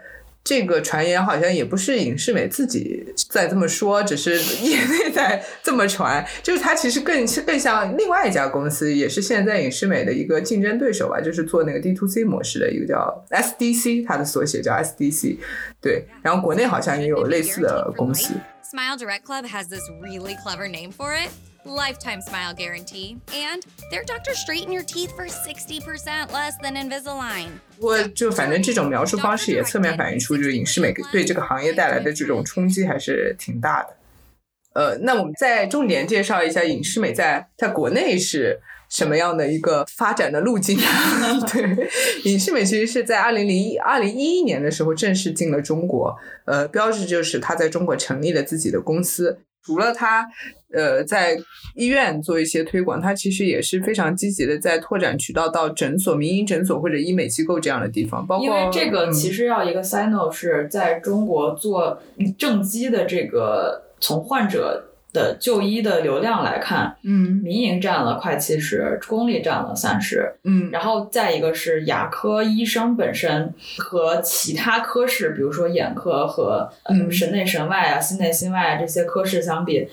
[0.44, 6.26] 这个传言好像也不是影视美自己在这么说，只是业内在这么传。
[6.42, 15.38] 就是它其实更更像另外一家公司，也是现在影视美的一个竞争对手吧，就是做那个 D to C 模式的一个叫 SDC，它的缩写叫 SDC。
[15.80, 18.34] 对，然后国内好像也有类似的公司。
[18.64, 21.30] Smile Direct Club has this really clever name for it.
[21.66, 27.50] Lifetime smile guarantee, and their doctors straighten your teeth for 60% less than Invisalign.
[27.80, 33.96] 不过，就反正这种描述方式也侧面反映出，就是影视美对这个行业带来的这种冲击还是挺大的。
[34.74, 40.78] 呃，那我们再重点介绍一下影视美在在国内是什么样的一个发展的路径。
[41.52, 41.90] 对，
[42.24, 49.42] 影视美其实是在二零零一二零一一年的时候正式进了中国，呃，标志就是他在中国成立了自己的公司。
[49.64, 50.28] 除了他，
[50.74, 51.38] 呃，在
[51.76, 58.26] 医院做一些推广，他其实也是非常积极的在拓展渠道到诊所、民营诊所或者医美机构这样的地方。
[58.26, 62.02] 包括因为这个其实要一个 signal 是在中国做
[62.38, 64.88] 正畸的这个从患者。
[65.14, 79.88] 的就医的流量来看，嗯，民营占了快七十，公立占了三十，嗯，然后再一个是牙科医生本身和其他科室，比如说眼科和嗯神内神外啊、心内心外啊这些科室相比，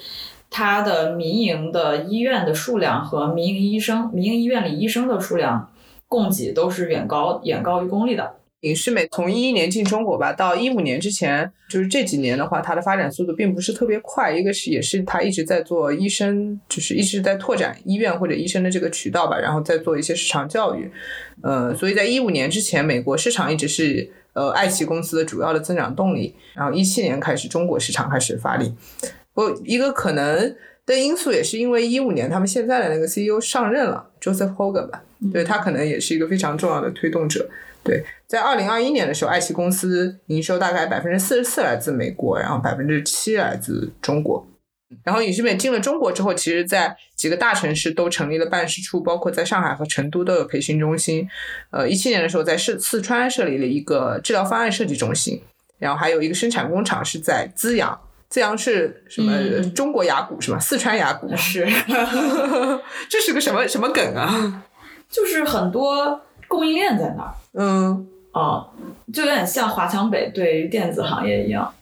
[0.51, 5.71] 它的民营的医院的数量和民营医生、民营医院里医生的数量
[6.07, 8.38] 供给都是远高远高于公立的。
[8.63, 14.37] 影视美从一一年进中国吧，到一五年之前，就是这几年的话，它的发展速度并不是特别快。
[14.37, 20.91] 一个是也是它一直在做医生，就是一直在拓展医院或者医生的这个渠道吧，然后再做一些市场教育。
[21.43, 26.35] 呃，所以在一五年之前，美国市场一直是呃爱奇艺公司的主要的增长动力。
[26.55, 28.75] 然后一七年开始，中国市场开始发力。
[29.33, 37.49] 不，一个可能的因素也是因为一五年他们现在的那个 CEO 上任了，Joseph Hogan 吧，对他可能也是一个非常重要的推动者。
[37.89, 44.47] 对，在二零二一年的时候，爱奇艺公司营收大概百分之四十四来自美国，然后百分之七来自中国。
[45.03, 51.29] 然后影视美进了中国之后，其实在几个大城市都成立了办事处，包括在上海和成都都有培训中心。
[51.71, 55.43] 呃，一七年的时候在四四川设立了一个治疗方案设计中心，
[55.79, 57.99] 然后还有一个生产工厂是在资阳。
[58.29, 59.63] 资阳是什么？
[59.71, 60.59] 中国雅谷是吗？
[60.59, 61.67] 四川雅谷是。
[63.09, 64.65] 这是个什么什么梗啊？
[65.11, 66.21] 就是很多。
[66.47, 68.69] 供应链在那儿，嗯，哦，
[69.13, 71.73] 就有点像华强北对于电子行业一样，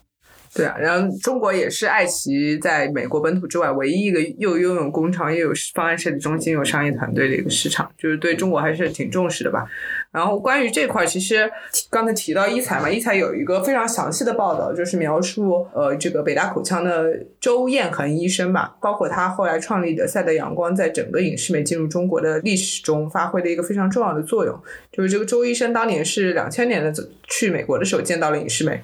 [0.56, 9.66] 对啊，然后中国也是爱奇艺在美国本土之外唯一一个又拥有工厂，又有方案设计中心、有商业团队的一个市场，就是对中国还是挺重视的吧。
[10.10, 11.50] 然后关于这块，其实
[11.90, 24.58] 刚才提到医材嘛，医材有一个非常详细的报道，就是描述呃这个北大口腔的周彦恒医生吧，包括他后来创立的赛德阳光，在整个影视美进入中国的历史中发挥了一个非常重要的作用。
[24.90, 26.90] 就是这个周医生当年是两千年的
[27.28, 28.80] 去美国的时候见到了影视美。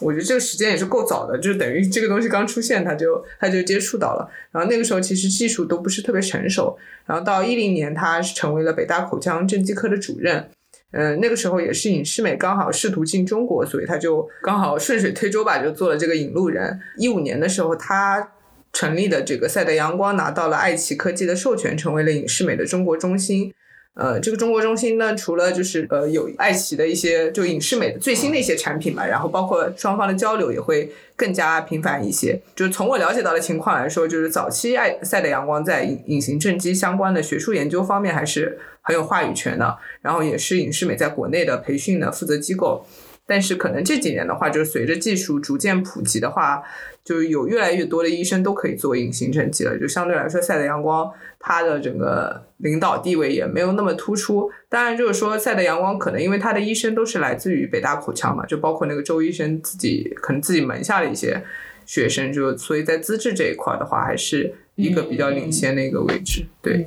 [0.00, 4.30] 我觉得这个时间也是够早的，就是等于这个东西刚出现，他就他就接触到了。
[4.50, 6.76] 然后那个时候其实技术都不是特别成熟。
[7.06, 10.48] 然后到一零年，他是成为了北大口腔正畸科的主任。
[10.92, 16.80] 嗯，那个时候也是影视美刚好试图进中国，所以他就刚好顺水推舟吧，就做了这个引路人。
[16.96, 18.32] 一五年的时候，他
[18.72, 23.52] 成立的这个赛德阳光拿到了爱奇科技的授权，成为了影视美的中国中心。
[23.94, 32.40] 呃，这个中国中心呢，除了就是呃有爱奇的一些就影视美的最新的一些产品嘛，然后包括双方的交流也会更加频繁一些。
[32.54, 42.86] 就是从我了解到的情况来说，就是早期爱赛的阳光在隐隐形正畸相关的学术研究方面还是很有话语权的，然后也是影视美在国内的培训的负责机构。
[43.30, 46.60] 但是可能这几年的话，就是随着技术逐渐普及的话，
[47.04, 49.78] 就有越来越多的医生都可以做隐形正畸了。
[49.78, 51.08] 就相对来说，赛德阳光
[51.38, 54.50] 它的整个领导地位也没有那么突出。
[54.68, 61.40] 当然，就是说赛德阳光可能因为他的医生都是来自于北大口腔嘛，就包括那个周医生自己可能自己门下的一些
[61.86, 66.44] 学生，就所以在资质这一块的话，还是一个比较领先的一个位置。
[66.60, 66.84] 对。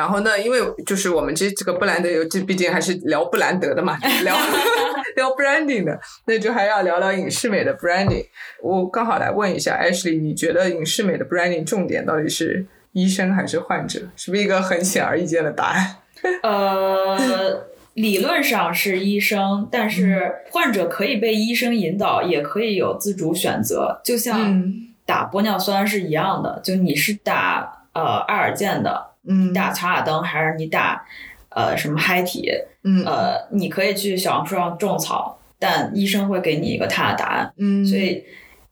[0.00, 4.34] 然后呢，因为就是我们这这个布兰德游记，毕竟还是聊布兰德的嘛，聊
[5.14, 8.24] 聊 branding 的，那就还要聊聊影视美的 branding。
[8.62, 14.00] 我刚好来问一下 Ashley，你觉得影视美的 branding 重点到底是医生还是患者？
[14.16, 15.96] 是不是一个很显而易见的答案？
[16.42, 24.64] 呃，理论上是医生，但是患者可以被医生引导，也可以有自主选择，就像
[25.04, 29.09] 打玻尿酸是一样的，就你是打呃爱尔健的。
[29.28, 31.04] 嗯，打乔瓦登还是你打，
[31.50, 32.50] 呃，什么嗨体？
[32.84, 37.52] 嗯，呃，你可以去小红书上种草，但医生会给你一个他的答案。
[37.58, 38.24] 嗯，所以，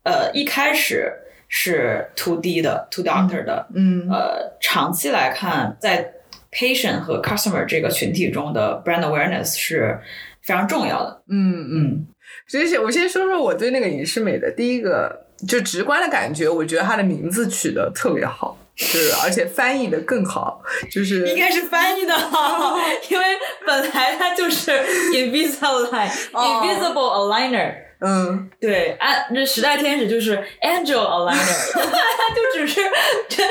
[0.05, 1.13] 呃，一开始
[1.49, 6.15] 是 to D 的 to doctor 的，嗯，呃，长期来看，在
[6.51, 10.01] patient 和 customer 这个群体中的 brand awareness 是
[10.41, 11.23] 非常重要的。
[11.29, 12.07] 嗯嗯，
[12.47, 18.57] 所以我先说说我对那个影视美的第一个就直观的感觉，我觉得它的名字取得特别好。
[18.79, 23.24] 是，而且翻译的更好，就是应该是翻译的好，因为
[23.66, 24.70] 本来它就是
[25.12, 31.72] invisible line，invisible aligner，嗯，对，啊，这时代天使就是 angel aligner，
[32.35, 32.81] 就只是
[33.29, 33.43] 这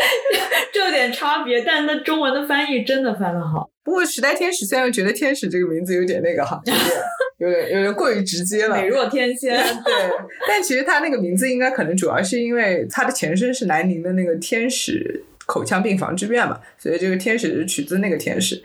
[0.73, 3.69] 这点差别，但它中文的翻译真的翻的好。
[3.87, 6.61] 不过时代天使虽然觉得天使这个名字有点那个哈，
[7.37, 9.55] 有点有点过于直接了，美若天仙。
[9.55, 9.93] 对，
[10.45, 18.61] 但其实他那个名字应该可能主要是因为它的前身是南宁的那个天使口腔病防治院嘛，所以这个天使是取自那个天使。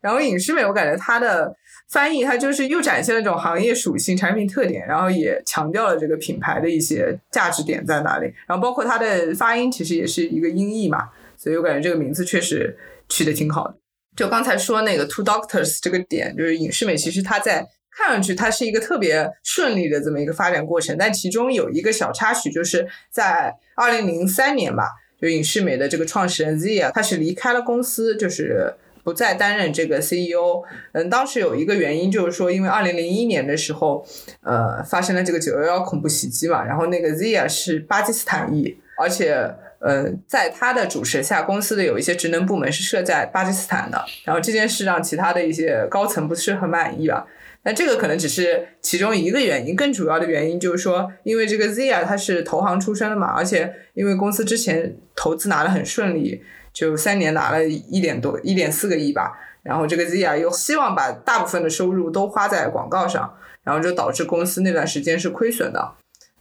[0.00, 1.54] 然后影视美，我感觉它的
[1.92, 8.26] 翻译，它就是又展现了这种行业属性、产品特点，然后也强调了这个品牌的一些价值点在哪里。
[8.48, 12.76] 然后包括它的发音，其实也是一个音译嘛，所以我感觉这个名字确实
[13.08, 13.76] 取得挺好的。
[14.16, 24.88] 就刚才说那个 two doctors 这个点，就是影视美，其实它在看上去它是一个特别顺利的这么一个发展过程，但其中有一个小插曲，就是在二零零三年吧，
[25.20, 30.62] 就影视美的这个创始人 Zia，他是离开了公司，就是不再担任这个 CEO。
[30.92, 34.06] 嗯，当时有一个原因就是说，因为二零零一年的时候，
[34.42, 39.54] 呃，发生了这个九幺幺恐怖袭击嘛，然后那个 Zia 是巴基斯坦裔，而且。
[39.86, 44.02] 嗯，在他的主持下，公司的有一些职能部门是设在巴基斯坦的。
[44.24, 47.26] 然后这件事让其他的一些高层不是很满意吧？
[47.64, 59.32] 那这个可能只是其中一个原因，更主要的原因就是说，因为这个 Zia 他是投行出身的嘛，而且因为公司之前投资拿的很顺利，就三年拿了一点多一点四个亿吧。
[59.62, 65.94] 然后这个 Zia 又希望把大部分的收入都花在广告上，然后就导致公司那段时间是亏损的。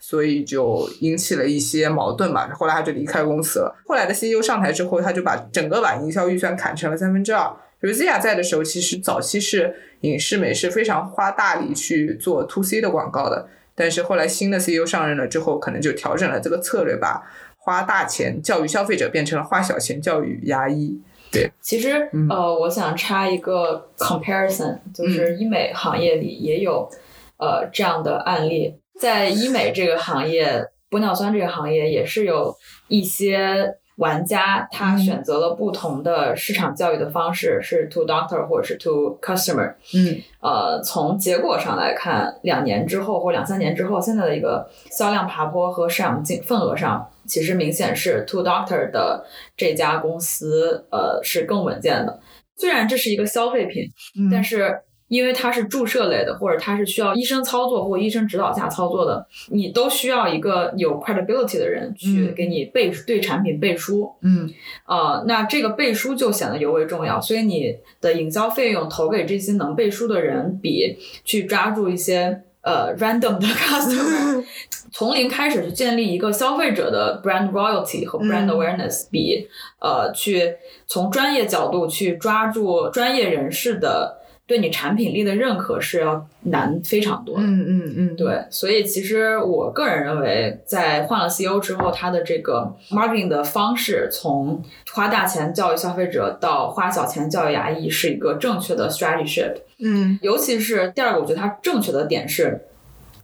[0.05, 2.49] 所以就引起了一些矛盾吧。
[2.53, 3.73] 后来他就离开公司了。
[3.87, 7.49] 后来的 CEO 上台之后，他就把整个把营销预算砍成了三分之二。
[7.81, 13.47] 就是 Zia 在的时候，其实早期是影视美是非常花大力去做 To C 的广告的。
[13.75, 17.23] 但是后来新的 CEO 上任了之后，可能就调整了这个策略，吧
[17.57, 20.99] 花大钱教育消费者变成了花小钱教育牙医。
[21.31, 26.89] 对，其实呃，我想插一个 comparison，就是医美行业里也有
[27.37, 28.75] 呃这样的案例。
[28.99, 32.55] 在医美这个行业，玻尿酸这个行业也是有
[32.87, 39.73] 一些玩家他选择了不同的市场教育的方式，是 to doctor 或者是 to customer。
[39.93, 49.25] 嗯，呃，从结果上来看，两年之后或两三年之后，现在的一个销量爬坡和市场净份额上，其实明显是 to doctor 的
[49.57, 52.19] 这家公司呃是更稳健的。
[52.55, 53.83] 虽然这是一个消费品，
[54.31, 54.81] 但是。
[55.09, 64.11] 因为它是注射类的，或者它是需要医生操作或医生指导下操作的，你都需要一个有 credibility 的人去给你背对产品背书。
[64.21, 64.49] 嗯，
[64.87, 67.21] 呃，那这个背书就显得尤为重要。
[67.21, 74.43] 所以你的营销费用投给这些能背书的人，比去抓住一些呃 random 的 customer，
[74.91, 79.47] 从零开始去建立一个消费者的 brand royalty 和 brand awareness，比
[79.79, 80.55] 呃去
[80.87, 84.22] 从专业角度去抓住专业人士的。
[84.53, 99.55] 对你产品力的认可是要难非常多的，嗯嗯嗯，对，所以其实我个人认为，在换了 CEO 之后，他的这个 marketing 的方式，从花大钱教育消费者到花小钱教育牙医，是一个正确的 strategy shift。
[99.79, 102.61] 嗯，尤其是第二个，我觉得它正确的点是，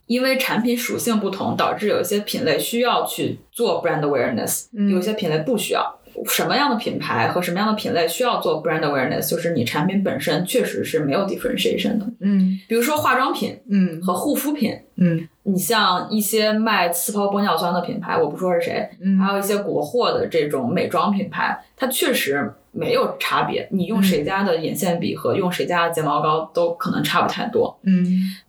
[0.08, 5.99] 因为产品属性不同，导致有一些品类需要去做 brand awareness，有些品类不需要。
[6.28, 9.30] 什么样的品牌和什么样的品类需要做 brand awareness？
[9.30, 12.06] 就是你产品本身确实是没有 differentiation 的。
[12.20, 23.68] 嗯，比如说化妆品，嗯，和护肤品，嗯，你像一些卖次泡玻尿酸的品牌，我不说是谁，嗯，还有一些国货的这种美妆品牌，它确实没有差别。
[23.72, 27.80] 你用谁家的眼线笔和用谁家的睫毛膏都可能差不太多。
[27.84, 28.06] 嗯，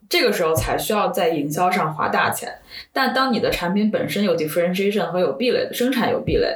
[0.09, 2.51] 这个时候才需要在营销上花大钱。
[2.93, 6.49] 但当你的产品本身有 differentiation 和有壁垒的生产有壁垒。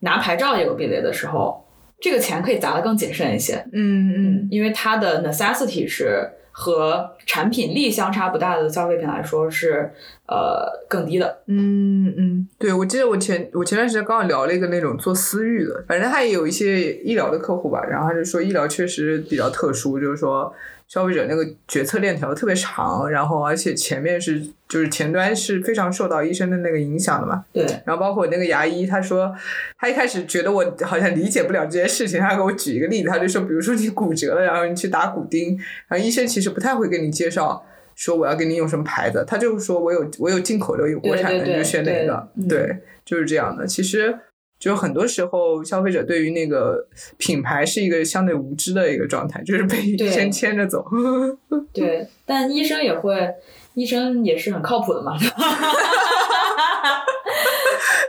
[0.00, 1.64] 拿牌照也有壁垒的时候，
[2.00, 3.64] 这个钱可以砸得更谨慎一些。
[3.72, 9.90] 嗯嗯，因为它的 necessity 是和产品力相差不大的消费品来说是
[10.26, 11.42] 呃更低的。
[11.46, 20.52] 嗯嗯，对，我记得我前我前段时间刚好聊了一个那种做私域的，反正他也有一些医疗的客户吧，然后他就说医疗确实比较特殊，就是说。
[20.90, 27.44] 消费者那个决策链条特别长，然后而且前面是就是前端是非常受到医生的那个影响的嘛。
[27.52, 27.64] 对。
[27.86, 29.32] 然后包括那个牙医，他说
[29.78, 37.64] 他一开始觉得我好像理解不了这件事情，他给我举一个例子，他就说，比如说你骨折了，然后你去打骨钉，然后医生其实不太会给你介绍
[37.94, 43.64] 说我要给你用什么牌子，他就是说我有我有进口的有国产的你就选哪个，对，就是这样的。
[43.64, 44.18] 其实。
[44.60, 46.86] 就很多时候，消费者对于那个
[47.16, 50.86] 品牌是一个相对无知的一个状态，就是被医生牵着走。
[51.72, 53.34] 对，但医生也会，
[53.74, 55.16] 医生也是很靠谱的嘛。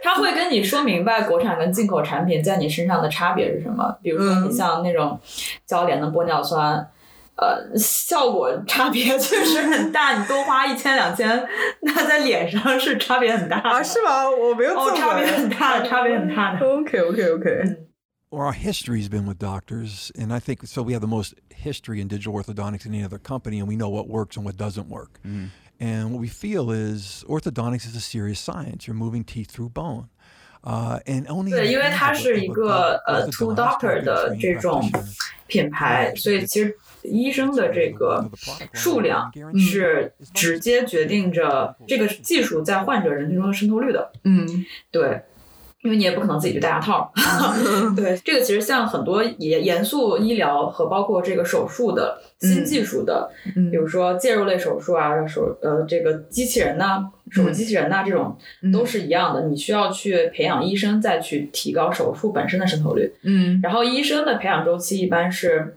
[0.04, 3.97] 他会跟你说明白国产跟进口产品在你身上的差别是什么。
[4.04, 5.18] 比如说，你像那种
[5.66, 6.86] 胶联的玻尿酸。
[7.41, 10.18] 呃，效果差别确实很大。
[10.18, 11.47] 你多花一千两千，
[11.82, 13.82] 那在脸上是差别很大啊？
[13.82, 14.28] 是吗？
[14.30, 16.66] 我没有哦，差别很大，差别很大的。
[16.66, 20.82] OK OK OK。Or our history has been with doctors, and I think so.
[20.82, 23.89] We have the most history in digital orthodontics than any other company, and we know
[23.89, 25.20] what works and what doesn't work.
[25.24, 25.51] Mm.
[25.78, 28.87] And what we feel is orthodontics is a serious science.
[28.87, 30.09] You're moving teeth through bone.
[30.64, 34.91] Uh, and only 对，因为它是一个呃 two doctor 的这种
[35.47, 38.30] 品牌，所以其实 医生的这个
[38.74, 44.12] 数量是直接决定着这个技术在患者人群中的渗透率的。
[44.24, 44.47] 嗯，
[44.91, 45.22] 对。
[45.84, 47.12] 因为你也不可能自己去戴牙套，
[47.97, 53.32] 对这个其实像很多严严肃医疗和包括这个手术的新技术的，
[53.72, 58.38] 比如说介入类手术啊，手呃这个机器人呐，手术机器人呐这种
[58.72, 63.12] 都是一样的，你需要去培养医生再去提高手术本身的渗透率。
[63.24, 65.76] 嗯，然后医生的培养周期一般是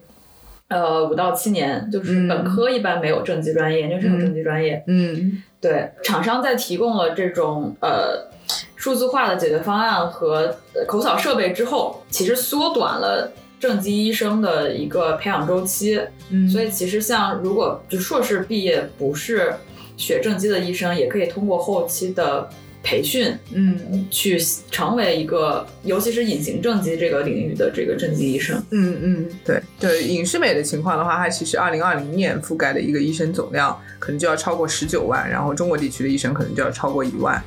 [0.83, 4.83] 呃五到七年，就是本科一般没有正畸专业，研究生有正畸专业。
[4.87, 8.33] 嗯，对，厂商在提供了这种呃。
[8.77, 10.55] 数字化的解决方案和
[10.87, 15.99] 口扫设备之后，其实缩短了正畸医生的一个培养周期。
[16.29, 19.55] 嗯，所以其实像如果就硕士毕业不是
[19.97, 22.47] 学正畸的医生，也可以通过后期的
[22.85, 24.39] 培训，嗯，去
[24.71, 28.63] 成为一个尤其是隐形正畸这个领域的这个正畸医生。
[28.71, 37.43] 嗯嗯，对对，影视美的情况的话，它其实二零二零年覆盖的一个医生总量可能就要超过十九万，然后中国地区的医生可能就要超过一万。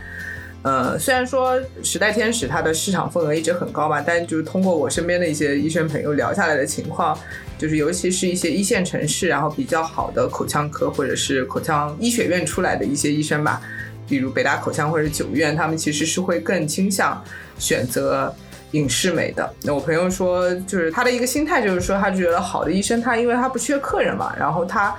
[0.64, 7.18] 呃，虽然说时代天使它的市场份额一直很高吧，但就是通过我身边的一些医生朋友聊下来的情况，
[7.58, 13.62] 就是尤其是一些一线城市，然后比较好的口腔科或者是口腔医学院出来的一些医生吧，
[14.08, 17.24] 比如北大口腔或者九院，他们其实是会更倾向
[17.60, 18.34] 选择
[18.72, 19.54] 影视美的。
[19.64, 24.96] 那我朋友说，就是他的一个心态就是说，他觉得好的医生他因为他不缺客人嘛，然后他。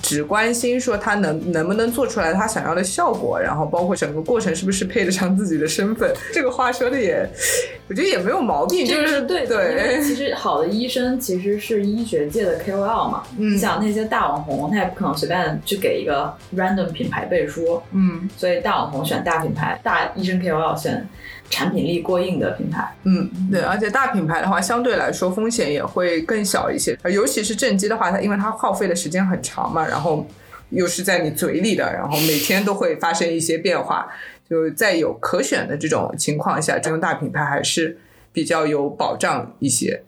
[0.00, 6.12] 只关心说他能能不能做出来他想要的效果，然后包括整个过程是不是配得上自己的身份。
[6.32, 7.28] 这个话说的也，
[7.88, 10.00] 我觉得也没有毛病，就是对对。
[10.02, 21.06] 其实好的医生其实是医学界的 KOL 嘛，你想那些大网红，他也不可能随便去给一个 random 品牌背书，嗯，所以大网红选大品牌，大医生 KOL 选。
[21.50, 26.98] 产品力过硬的品牌，嗯，对，而且大品牌的话，相对来说风险也会更小一些。
[27.10, 30.26] 尤其是正畸的话，它因为它耗费的时间很长嘛，然后
[30.70, 34.08] 又是在你嘴里的，然后每天都会发生一些变化。
[34.48, 37.98] 就在有可选的这种情况下，这种大品牌还是
[38.32, 40.02] 比较有保障一些。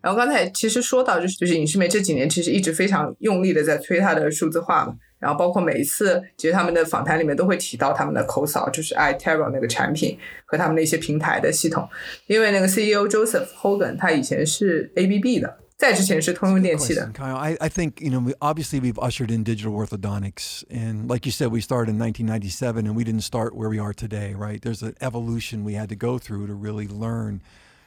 [0.00, 4.94] 然后刚才其实说到，就是就是影视美这几年其实一直非常用力的在推它的数字化嘛。
[5.23, 11.87] 然后包括每一次，其实他们的访谈里面都会提到他们的口扫，就是 iTero 那个产品和他们的一些平台的系统。
[12.27, 17.11] 因为那个 CEO Joseph Hogan 他以前是 ABB 的，在之前是通用电器的。
[17.13, 21.49] Kyle, I, I think you know obviously we've ushered in digital orthodontics, and like you said,
[21.49, 24.61] we started in 1997, and we didn't start where we are today, right?
[24.61, 27.41] There's an evolution we had to go through to really learn.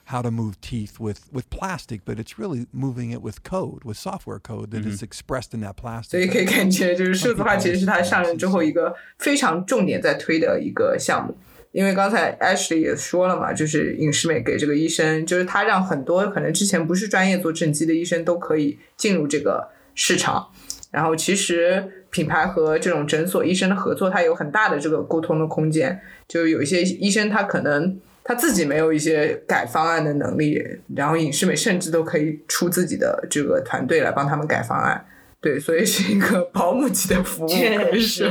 [0.07, 3.97] How to move teeth with with plastic, but it's really moving it with code, with
[3.97, 6.11] software code that is expressed in that plastic.
[6.11, 11.37] 所以可以感觉，就是数字化其实是他上任之后一个非常重点在推的一个项目。
[11.73, 20.47] 因为刚才 Ashley 也说了嘛，就是影视美给这个医生，就是他让很多可能之前不是专业做正畸的医生都可以进入这个市场。
[20.89, 26.01] 然后其实品牌和这种诊所医生的合作，它有很大的这个沟通的空间。
[26.27, 27.99] 就有一些医生他可能。
[28.28, 30.61] 他自己没有一些改方案的能力，
[30.93, 35.05] 然后影视美甚至都可以出自己的这个团队来帮他们改方案，
[35.39, 38.28] 对，所以是一个保姆级的服务，可以说，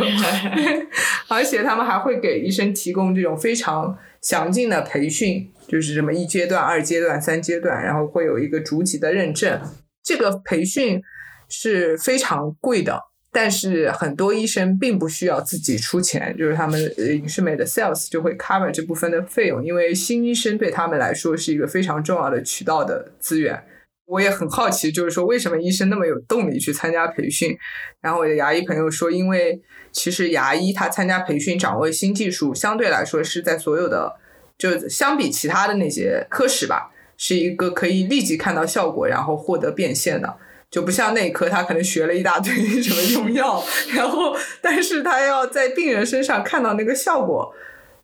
[1.28, 9.58] 而且他们还会给医生提供这种非常详尽的培训，就是什么一阶段、二阶段、三阶段，然后会有一个逐级的认证，
[10.04, 11.00] 这个培训
[11.48, 13.00] 是非常贵的。
[13.38, 23.62] 但是很多医生并不需要自己出钱，就是他们呃影视美的 sales 就会 cover 这部分的费用，因为新医生对他们来说是一个非常重要的渠道的资源。
[24.06, 27.54] 我也很好奇，就是说为什么医生那么有动力去参加培训？
[28.00, 29.60] 然后我的牙医朋友说，因为
[29.92, 34.16] 其实牙医他参加培训，掌握新技术，相对来说是在所有的
[34.56, 40.38] 就相比其他的那些科室吧，是一个可以立即看到效果，然后获得变现的。
[40.76, 42.52] 就不像内科，他可能学了一大堆
[42.82, 43.64] 什么用药，
[43.94, 47.50] 然后但是他要在病人身上看到那个效果，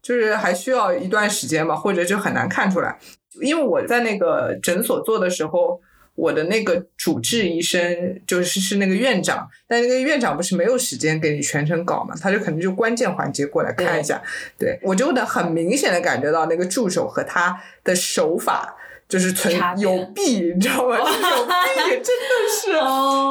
[0.00, 2.98] 就是还需要一段时间吧，或者就很难看出来。
[3.42, 5.78] 因为我在那个诊所做的时候，
[6.14, 14.22] 我的那个主治医生就是是那个院长，但那个院长不是没有时间给你全程搞嘛，他就可能就关键环节过来看一下，
[14.58, 18.78] 对我就能很明显的感觉到那个助手和他的手法。
[19.12, 20.96] 就是存有弊，你知道吗？
[20.96, 21.10] 有弊，
[21.90, 22.02] 真的
[22.48, 22.72] 是，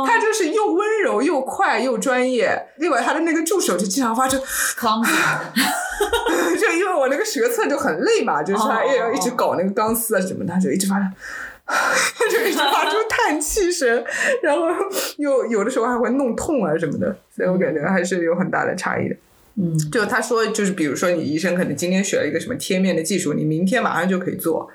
[0.06, 2.56] 他就是又温柔又快又专业。
[2.78, 4.44] 另外，他的那个助手就经常发出， 就
[6.76, 11.06] 因为我那个舌侧就很累嘛，就是他也要一直搞那个钢丝啊什么，他就一直发出，
[12.30, 14.06] 就一直发出叹气声，
[14.44, 14.68] 然后
[15.18, 19.16] 又有的时候还会弄痛啊什么的，所以我感觉还是有很大的差异的。
[19.56, 24.70] 嗯，就他说，就是比如说你医生可能今天学了一个什么贴面的技术，你明天马上就可以做。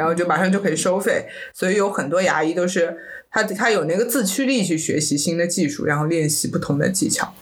[0.00, 2.96] 然后就马上就可以收费，所以有很多牙医都是
[3.30, 7.34] 他他有那个自驱力去学习新的技术，然后练习不同的技巧。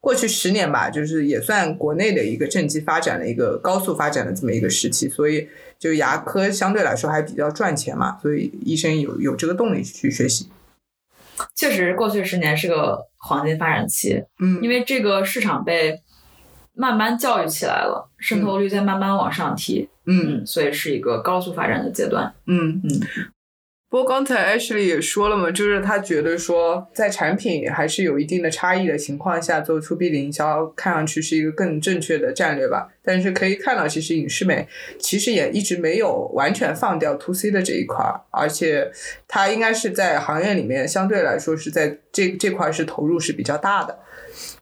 [0.00, 5.46] 过去十年吧，就是也算国内的一个正畸发展的一个高速发展的这么一个时期，所以
[5.78, 10.48] 就牙科相对来说还比较赚钱嘛，所以医生有有这个动力去学习。
[11.54, 16.00] 确实，过去十年是个黄金发展期，嗯，因为这个市场被
[16.78, 19.88] 慢慢教育起来了，渗透率在慢慢往上提。
[20.06, 22.32] 嗯，所以是一个高速发展的阶段。
[22.46, 23.00] 嗯嗯。
[23.90, 32.92] 不过刚才 Ashley 也说了嘛，就是他觉得说，在产品还是有一定的差异的情况下，做 To B 的营销，看上去是一个更正确的战略吧。
[33.02, 34.68] 但是可以看到，其实影视美
[35.00, 38.92] 其实也一直没有完全放掉 To C 的这一块，而且
[39.26, 43.98] 它应该是在行业里面相对来说是在这这块是投入是比较大的。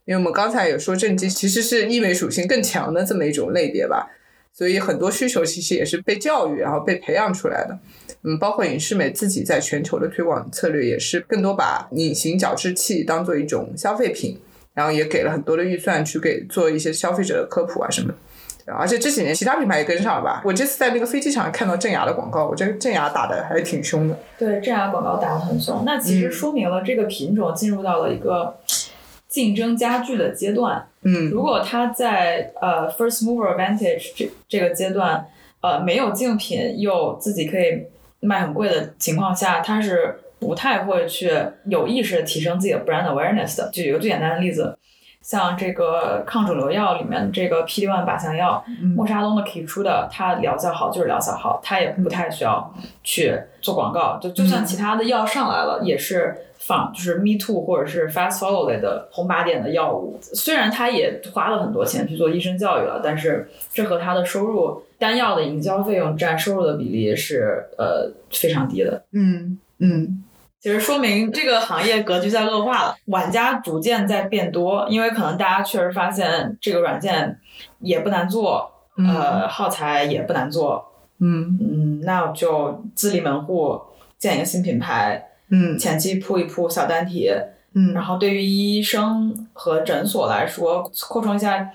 [0.06, 4.08] 因为我们刚才也说，正畸其实是医美属性更强的这么一种类别吧。
[4.52, 7.78] 所以很多需求其实也是被教育，然后被培养出来的。
[8.22, 14.40] 嗯，包括影视美自己在全球的推广策略也是更多把隐形矫治器当做一种消费品，
[14.72, 18.14] 然后也给了很多的预算去给做一些消费者的科普啊什么的。
[18.72, 20.40] 而且这几年其他品牌也跟上了吧？
[20.42, 24.18] 我这次在那个飞机场看到正雅的广告，我觉得正雅打的还是挺凶的。
[24.38, 28.56] 对，正雅广告打的很凶，那其实说明了这个品种进入到了一个。
[29.28, 35.26] 竞争加剧的阶段，嗯，如果他在呃 first mover advantage 这这个阶段，
[35.60, 37.84] 呃没有竞品又自己可以
[38.20, 41.32] 卖很贵的情况下，他是不太会去
[41.66, 43.70] 有意识的提升自己的 brand awareness 的。
[43.70, 44.78] 举一个最简单的例子。
[45.22, 48.64] 像这个抗肿瘤药里面这个 PD one 靶向药，
[48.94, 52.72] 默沙东的 Keytruda，它疗效好就是疗效好，它也不太需要
[53.02, 54.20] 去做广告。
[54.22, 60.18] 就就算其他的药上来了，也是放就是 Me Too 或者是 Fast Follow 类的红靶点的药物。
[60.20, 69.04] 虽然他也花了很多钱去做医生教育了，但是这和他的收入单药的营销费用占收入的比例是呃非常低的。
[69.12, 70.24] 嗯嗯。
[70.58, 77.38] 其实说明这个行业格局在恶化了，玩家逐渐在变多，因为可能大家确实发现这个软件
[77.78, 80.84] 也不难做，呃，耗材也不难做，
[81.20, 83.80] 嗯嗯，那就自立门户，
[84.18, 87.30] 建一个新品牌，嗯，前期铺一铺小单体，
[87.74, 91.70] 嗯，然后对于医生和诊所来说，扩充一下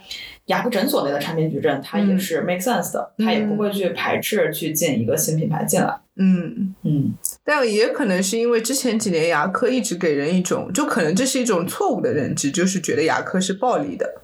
[0.46, 6.76] 牙科诊所内的产品矩阵，它也是 make sense 的，它也不会去排斥去进一个新品牌进来，嗯。
[6.84, 7.14] 嗯。
[7.46, 14.22] 但也可能是因为之前几年牙科一直给人一种，就可能这是一种错误的认知，就是觉得牙科是暴利的，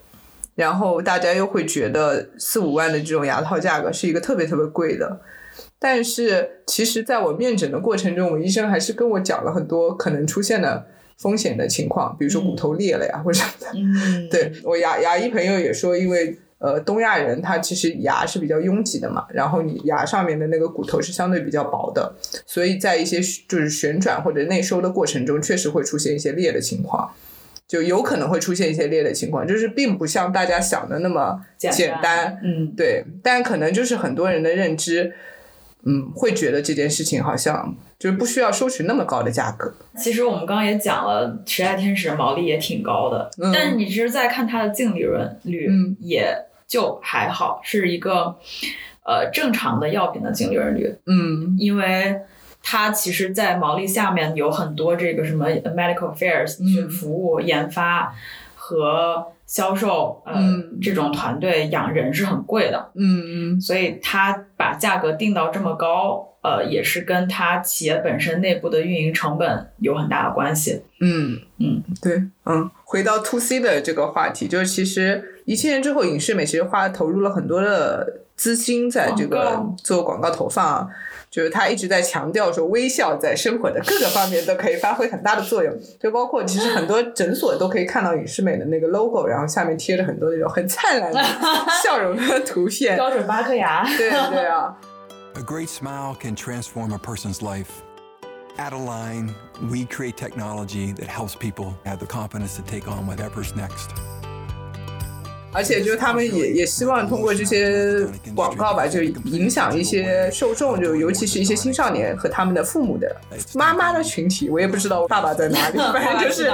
[0.56, 5.22] 然后大家又会觉得四五万的这种牙套价格是一个特别特别贵的。
[5.80, 13.68] 但是其实，在我面诊的过程中，我医生还是跟我讲了很多可能出现的风险的情况，比如说骨头裂了呀，或者什么的。
[13.76, 16.38] 嗯， 对我牙牙医朋友也说，因为。
[16.60, 22.16] 呃，东亚人他其实牙是比较拥挤的嘛，然后你牙上面的那个骨头是相对比较薄的，
[22.48, 27.12] 所以在一些就是旋转或者内收的过程中，确实会出现一些裂的情况，
[27.68, 35.14] 就有可能会出现一些裂的情况，就是并不像大家想的那么简单，嗯，对，但可能就是很多人的认知，
[35.88, 39.74] 嗯，会觉得这件事情好像就是不需要收取那么高的价格。
[39.98, 46.44] 其实我们刚刚也讲了，时代天使毛利也挺高的，但是你其实再看它的净利润率，也。
[46.68, 48.36] 就还好，是一个
[49.06, 50.94] 呃正常的药品的净利润率。
[51.06, 52.14] 嗯，因为
[52.62, 58.14] 它其实，在毛利下面有很多这个什么 medical affairs 去服务、研发
[58.54, 60.36] 和销售，呃，
[60.80, 62.92] 这种团队养人是很贵的。
[62.94, 70.84] 嗯嗯，所以他把价格定到这么高，呃，也是跟他企业本身内部的运营成本有很大的关系。
[71.00, 75.34] 嗯嗯，对，嗯，回到 to C 的这个话题，就是其实。
[75.48, 80.86] 一七年之后，影视美其实花投入了很多的资金在这个做广告投放，
[81.38, 91.24] 就是他一直在强调说，微笑在生活的各个方面都可以发挥很大的作用，就包括其实很多诊所都可以看到影视美的那个 logo，然后下面贴着很多那种很灿烂的
[91.84, 94.76] 笑容的图片，标准八颗牙，对对啊。
[95.36, 97.70] A great smile can transform a person's life.
[98.58, 99.36] At Align,
[99.70, 103.92] we create technology that helps people have the confidence to take on whatever's next.
[105.58, 108.06] 而且就是他们也也希望通过这些
[108.36, 113.16] 广告吧，就影响一些受众，就尤其是一些青少年和他们的父母的
[113.56, 114.52] 妈妈的群体。
[114.52, 116.52] 我也不知道爸爸在哪里， 反正就是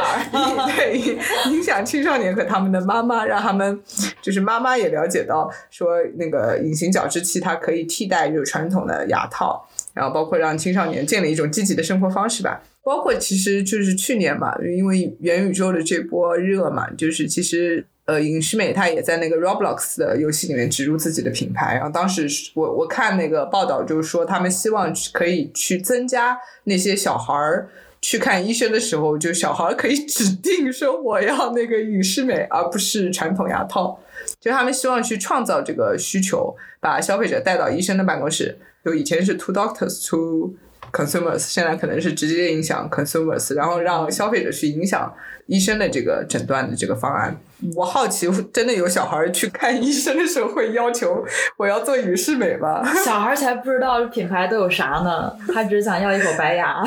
[0.78, 1.18] 对
[1.52, 3.78] 影响青少年和他们的妈妈，让他们
[4.22, 12.62] 就是妈妈也了解到说那个隐形矫治器它可以替代就传统的牙套，然后包括让青少年建立一种积极的生活方式吧。
[12.84, 17.86] 包括其实就是去年嘛，因为元宇宙的这波热嘛，就是其实。
[18.06, 21.76] 呃，影视美它也在那个 Roblox 的游戏里面植入自己的品牌。
[21.76, 27.70] 然后当时我我看那个报道，就是说他们希望可以去增加那些小孩儿
[28.02, 33.98] 去看医生的时候，就小孩可以指定说我要那个影视美，而不是传统牙套。
[34.38, 38.58] 就他们希望去创造这个需求，把消费者带到医生的办公室。
[38.84, 40.54] 就以前是 two doctors to
[40.94, 45.12] consumers，现在可能是直接影响 consumers，然后让消费者去影响
[45.48, 47.36] 医生的这个诊断的这个方案。
[47.76, 51.26] 我好奇，真的有小孩去看医生的时候会要求
[51.58, 52.84] 我要做隐适美吗？
[53.04, 56.84] 小孩才不知道品牌都有啥呢，他只想要一口白牙。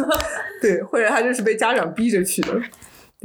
[0.62, 2.52] 对，或者他就是被家长逼着去的。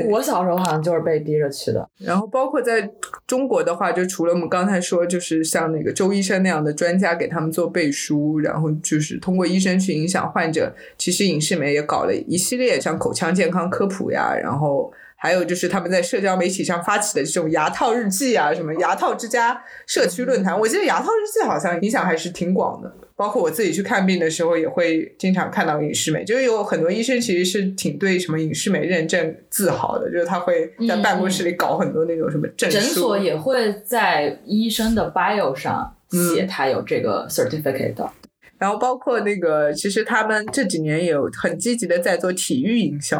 [0.09, 1.89] 我小时候好像就是被逼着去的。
[1.97, 2.89] 然后包括在
[3.27, 10.73] 中国的话，就除了我们刚才说，就是像那个周医生那样的专家给他们做背书，然后就是通过医生去影响患者。
[10.97, 14.91] 其实影视美也搞了一系列像口腔健康科普呀，然后。
[15.15, 22.93] 还有就是他们在社交媒体上发起的这种牙套日记啊，什么牙套之家社区论坛，我记得牙套日记好像影响还是挺广的。
[23.15, 32.77] 包括我自己去看病的时候，也会经常看到影视美，就是有很多医生其实是挺对什么影视美认证自豪的，就是他会在办公室里搞很多那种什么证书。
[32.77, 38.09] 诊所也会在医生的 bio 上写他有这个 certificate 的。
[38.57, 43.17] 然后包括那个，其实他们这几年有很积极的在做体育营销，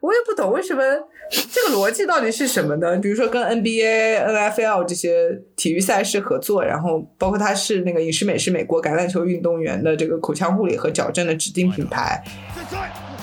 [0.00, 0.82] 我也不懂为什么
[1.30, 2.96] 这个逻辑到底是什么呢？
[2.98, 12.22] 比如说跟 NBA、NFL 这些体育赛事合作，然后包括他是那个影视美是美国橄榄球运动员的这个口腔护理和矫正的指定品牌。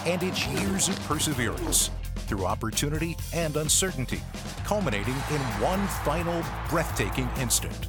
[0.06, 1.90] and it's years of perseverance
[2.28, 4.20] through opportunity and uncertainty,
[4.66, 7.88] culminating in one final breathtaking instant.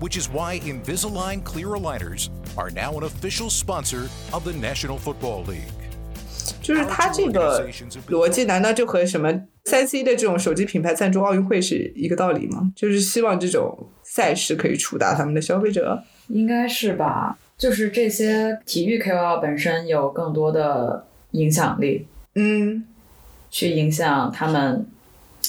[0.00, 5.44] Which is why Invisalign clear aligners are now an official sponsor of the National Football
[5.44, 5.83] League.
[6.64, 7.68] 就是它这个
[8.08, 9.30] 逻辑，难道就和什么
[9.66, 12.72] 三 C 的这种手机品牌赞助奥运会是一个道理吗？
[12.74, 16.02] 就是希望这种赛事可以触达他们的消费者？
[16.28, 17.38] 应该是吧。
[17.56, 22.84] 就是这些体育 KOL 本身有更多的影响力，嗯，
[23.48, 24.84] 去影响他们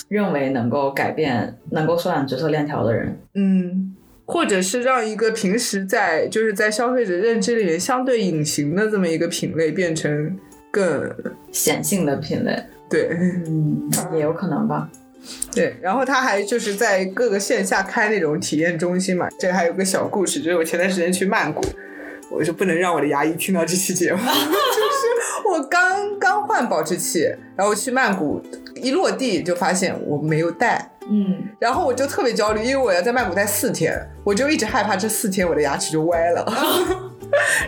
[0.07, 3.95] 认为能够改变、能够缩短决策链条的人，嗯，
[4.25, 10.37] 或者是让一个平时在就是在消费者认知里面相对隐形的这么一个品类变成
[10.75, 11.09] 更
[11.53, 13.07] 显性的品类，对，
[13.47, 14.89] 嗯，也有可能吧。
[15.53, 21.61] 对，然后他还就是在各个线下开那种体验中心嘛，这还有个小故事，就是我前段时间去曼谷。
[22.31, 27.23] 我就不能让我的牙医听到这期节目， 就是我刚刚换保质期，
[27.55, 28.41] 然后去曼谷
[28.75, 36.43] 一落地就发现我没有带，嗯，然后我就特别焦虑，因为我要在曼谷待四天，我就一直害怕这四天我的牙齿就歪了。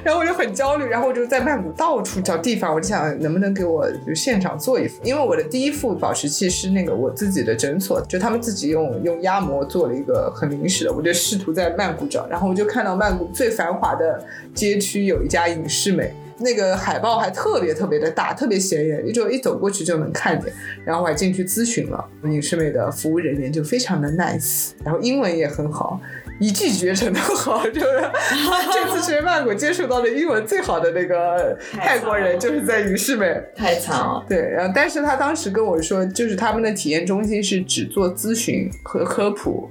[0.04, 20.52] 然后我就很焦虑，然后我就在曼谷到处找地方，我就想能不能给我就现场做一副，因为我的第一副保持器是那个我自己的诊所，就他们自己用用压模做了一个很临时的，我就试图在曼谷找，然后我就看到曼谷最繁华的街区有一家影视美，那个海报还特别特别的大，特别显眼，就一走过去就能看见，
[20.86, 26.00] 然后我还进去咨询了，影视美的服务人员就非常的 nice，然后英文也很好。
[26.40, 27.82] 一骑绝尘都好，就是
[28.72, 33.26] 这次去曼谷接触到的英文最好的那个泰国人，就是在影视美。
[33.56, 34.24] 太惨了。
[34.30, 39.68] 对，然后但是他当时跟我说，就是他们的体验中心是只做咨询和科普。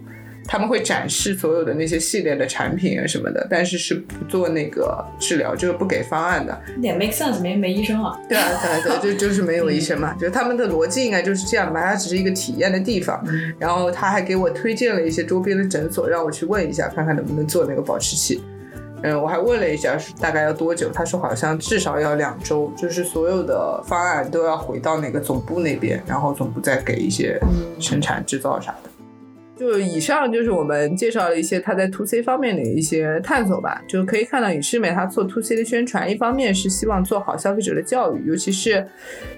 [0.47, 6.59] 他们会展示所有的那些系列的产品啊什么的，但是是不做那个治疗，就是不给方案的。
[6.80, 8.18] 也 make sense，没没医生啊？
[8.28, 8.49] 对啊，
[8.82, 11.82] 对对，就 就是没有医生嘛，就他们的逻辑应该就是这样吧。
[11.82, 13.22] 它只是一个体验的地方，
[13.59, 18.42] 然后他还给我推荐了一些周边的诊所，让我去问一下，看看能不能做那个保持器。
[19.03, 20.90] 嗯，我还问了一下，大概要多久？
[20.92, 27.38] 他说好像至少要两周，就是所有的方案都要回到那个总部那边，然后总部再给一些
[27.78, 28.90] 生产制造啥的。
[29.57, 38.86] 就以上就是我们介绍了一些他在 to C 方面的一些探索吧，就可以看到影视美他做 to C 的宣传，一方面是希望做好消费者的教育，尤其是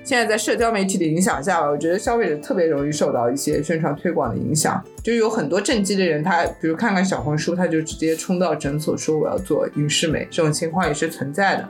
[0.02, 11.68] 现在在社交媒体的影响下吧，我觉得消费者特别容易受到一些宣传推广的影响，就有很多正畸的人，他比如看看小红书，他就直接冲到诊所说我要做影视美，这种情况也是存在的。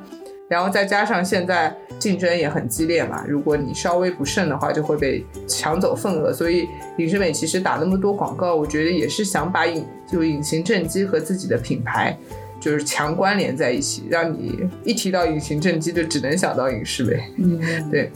[0.49, 6.33] 然后再加上现在竞争也很激烈嘛，如果你稍微不慎的话，就会被抢走份额。
[6.33, 12.17] 所以影视美其实打那么多广告，我觉得也是想把隐就隐形正畸和自己的品牌
[12.59, 17.23] 就是强关联在一起，让你一提到隐形正畸就只能想到影视美。
[17.37, 18.11] 嗯，对。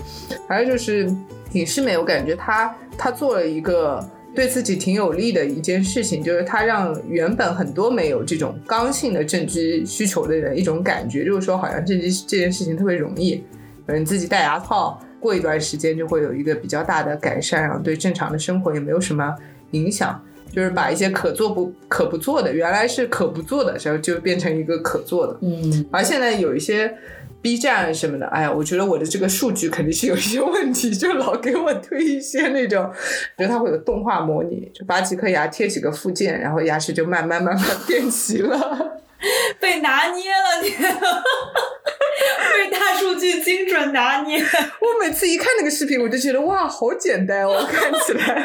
[0.48, 1.14] 还有就是
[1.52, 4.02] 影视美，我感觉他他做了一个。
[4.34, 13.44] 对自己挺有利的一件事情，就是它让原本很多没有这种刚性的正畸需求的人一种感觉，就是说好像正畸这件事情特别容易，
[13.86, 19.34] 嗯，自己戴牙套，过一段时间就会有一个比较大的改善，然后对正常的生活也没有什么
[19.72, 20.18] 影响，
[20.50, 26.94] 就是把一些可做不可不做的，原来是可不做的，然后就变成一个可做的，嗯，而现在有一些。
[27.42, 32.88] B 站什么的，哎呀，我觉得我的这个数据肯定是有一些问题，就老给我推一些那种，
[33.36, 39.02] 觉得它会有动画模拟，就拔几颗牙贴几个附件，然后牙齿就慢慢慢慢变齐了。
[39.60, 44.42] 被拿捏了你， 被大数据精准拿捏。
[44.42, 48.44] 我每次一看那个视频，我就觉得哇，好简单哦，看起来。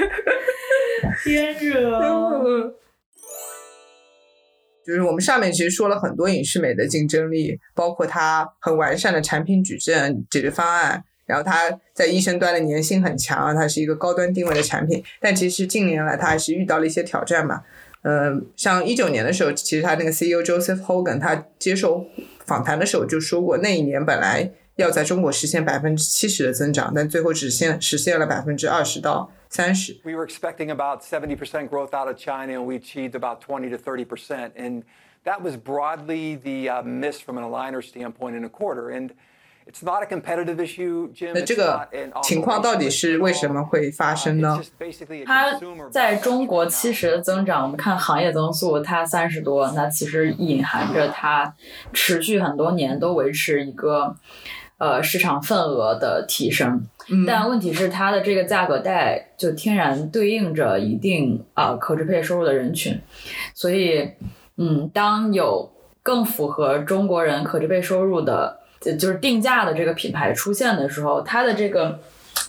[1.24, 2.76] 天热。
[4.88, 15.04] 就是我们上面其实说了很多影视美的竞争力，包括它很完善的产品矩阵解决方案，然后它在医生端的粘性很强，它是一个高端定位的产品。
[15.20, 17.62] 但其实近年来它还是遇到了一些挑战嘛。
[18.04, 22.06] 嗯，像一九年的时候，其实他那个 CEO Joseph Hogan 他接受
[22.46, 29.32] 访谈的时候就说过，那一年本来要在中国实现百分之七十的增长，但最后只现实现了百分之二十到。
[29.50, 33.78] 三十 We were expecting about 70% growth out of China, and we achieved about 20 to
[33.78, 34.52] 30%.
[34.58, 34.84] And
[35.24, 38.90] that was broadly the uh, miss from an aligner standpoint in a quarter.
[38.90, 39.12] And
[39.66, 41.34] it's not a competitive issue, Jim.
[41.34, 41.88] 那这个
[42.22, 44.62] 情况到底是为什么会发生呢？
[45.26, 45.58] 它
[45.90, 51.56] 在中国七十的增长，我们看行业增速它三十多，那其实隐含着它
[51.94, 54.16] 持续很多年都维持一个
[54.78, 56.88] 呃市场份额的提升。
[57.26, 63.00] 但问题是，它的这个价格带就天然对应着一定啊可支配收入的人群，
[63.54, 64.12] 所以，
[64.58, 65.72] 嗯，当有
[66.04, 72.00] 更符合中国人可支配收入的就是定价的这个品牌出现的时候，它的这个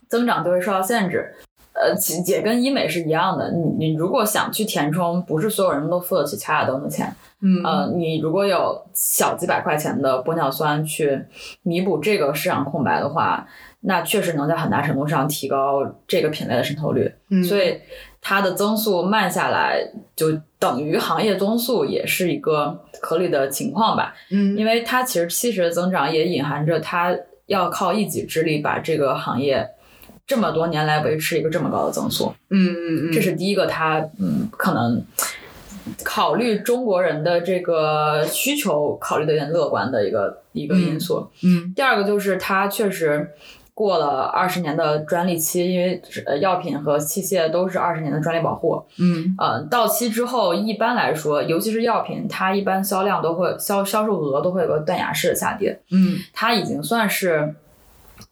[0.09, 1.35] 增长就会受到限制。
[1.81, 1.95] 呃，
[2.27, 3.53] 也跟医美是一样的。
[3.53, 7.15] 你你如果想去填充，不是所有人都付得起乔雅登的钱。
[7.41, 11.25] 嗯，呃，你如果有小几百块钱的玻尿酸去
[11.63, 13.47] 弥补这个市场空白的话，
[13.83, 17.15] 那确实能在很大程度上提高这个品类的渗透率。
[17.31, 17.79] 嗯，所以
[18.21, 19.79] 它的增速慢下来，
[20.17, 24.13] 就等于行业增速也是一个合理的情况吧。
[24.33, 27.17] 嗯，因为它其实七十的增长也隐含着它
[27.47, 29.71] 要靠一己之力把这个行业。
[30.29, 35.03] 这么多年来维持一个这么高的增速，嗯嗯嗯，这是第一个，它嗯可能
[36.05, 41.31] 考虑中国人的这个需求，考虑的有点乐观的一个一个因素。
[41.43, 43.31] 嗯，第二个就是它确实
[43.73, 48.85] 过了二十年的专利期，因为呃药品和器械都是二十年的专利保护。
[48.99, 55.81] 嗯，呃，到期之后，一般来说，尤其是药品，它一般销量都会销销售额都会有个断崖式的下跌。
[55.91, 57.55] 嗯，它已经算是。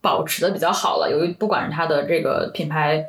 [0.00, 3.06] 保持的比较好了，由于不管是它的这个品牌，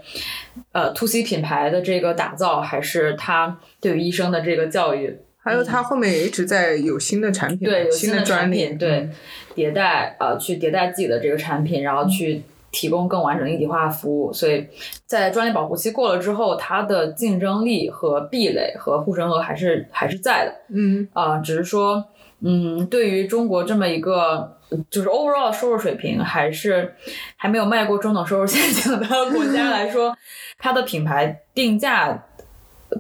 [0.72, 9.10] 呃，to C 品牌的这个打造，还是它对于医生的这个教育，还有它后面也一直在有新的产品，对，有新的专利，对，
[9.56, 14.34] 迭代，呃，去迭代自己的这个产品，然后去提供更完整的一体化服务。
[14.34, 14.68] 所以
[15.06, 20.54] 在专利保护期过了之后，它的竞争力和壁垒和护城河还是还是在的。
[20.70, 22.06] 嗯，啊，只是说，
[22.42, 24.54] 嗯，对于中国这么一个。
[24.90, 26.94] 就是 overall 收入水平还是
[27.38, 30.14] 还没有迈过中等收入陷阱的国家来说，
[30.60, 32.22] 它的品牌定价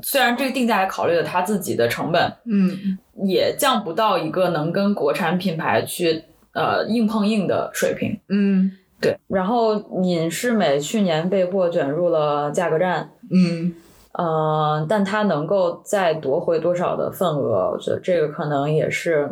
[0.01, 6.23] 虽然这个定价还考虑了它自己的成本，嗯，也降不到一个能跟国产品牌去
[6.53, 8.71] 呃硬碰硬的水平，嗯，
[9.01, 9.17] 对。
[9.27, 13.75] 然后隐适美去年被迫卷入了价格战，嗯，
[14.17, 19.29] 呃，但它能够再夺回多少的份额，我觉得这个可能也是。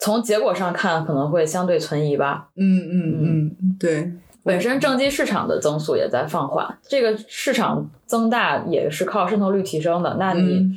[0.00, 2.50] 从结果上看，可能会相对存疑吧。
[2.54, 4.12] 嗯嗯嗯，对。
[4.44, 10.16] 本身正畸市场的增速也在放缓，这个市场增大也是靠渗透率提升的。
[10.16, 10.70] 那你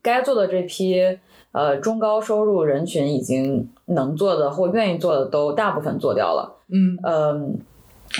[0.00, 1.02] 该做的这批
[1.50, 6.54] 呃中高收入人群已经能做的或愿意做的都大部分做掉了。
[6.68, 7.58] 嗯嗯，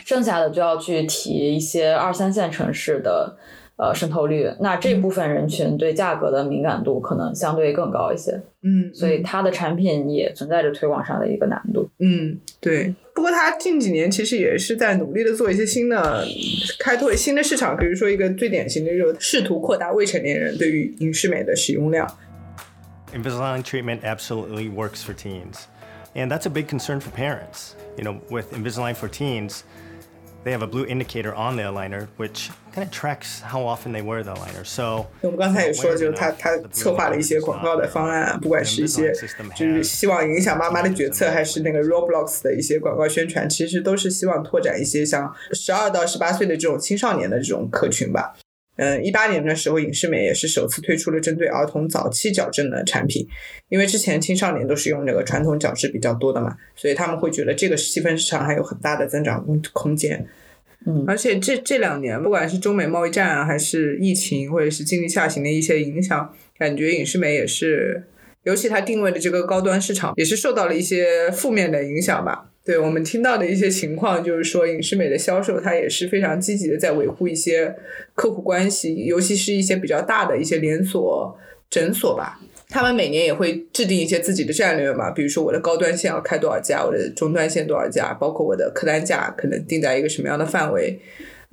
[0.05, 3.37] 剩下的就要去提一些二三线城市的。
[3.79, 8.33] 呃，渗透率，那这部分人群对价格的敏感度可能相对更高一些，
[8.65, 12.93] 嗯，所以它的产品也存在着推广上的一个难度，嗯，对。
[13.15, 16.27] 不过它近几年其实也是在努力的做一些新的
[16.81, 22.05] 开拓新的市场，比如说一个最典型的就是试图扩大未成年人对于隐视美的使用量。
[23.15, 25.67] Invisalign treatment absolutely works for teens,
[26.17, 27.75] and that's a big concern for parents.
[27.97, 29.61] You know, with Invisalign for teens.
[30.45, 34.03] They have a blue indicator on the aligner, which kind of tracks how often they
[34.03, 34.65] wear the aligner.
[34.65, 39.13] So 我们刚才也说，就是他他策划了一些广告的方案，不管是一些
[39.55, 48.35] 就是希望影响妈妈的决策，还是那个 Roblox 的一些广告宣传，其实都是希望拓展一些像十二到十八岁的这种青少年的这种客群吧。
[48.79, 53.27] 嗯，一八年的时候，影视美也是首次推出了针对儿童早期矫正的产品，
[53.69, 60.25] 因为之前青少年都是用这个传统矫治比较多的嘛，所以他们会觉得这个细分市场还有很大的增长空空间。
[60.87, 68.05] 嗯，而且这这两年，不管是中美贸易战啊，还是疫情，或者是经济下行的一些影响，感觉影视美也是，
[68.45, 72.48] 尤其它定位的这个高端市场，也是受到了一些负面的影响吧。
[72.69, 77.75] 对我们听到的一些情况，就是说影视美的销售，它也是非常积极的在维护一些
[78.15, 81.35] 客户关系，尤其是一些比较大的一些连锁
[81.71, 82.39] 诊所吧。
[82.69, 91.01] 他们每年也会制定一些自己的战略嘛，比如说我的高端线要开多少家，我的中端线多少家，包括我的客单价可能定在一个什么样的范围，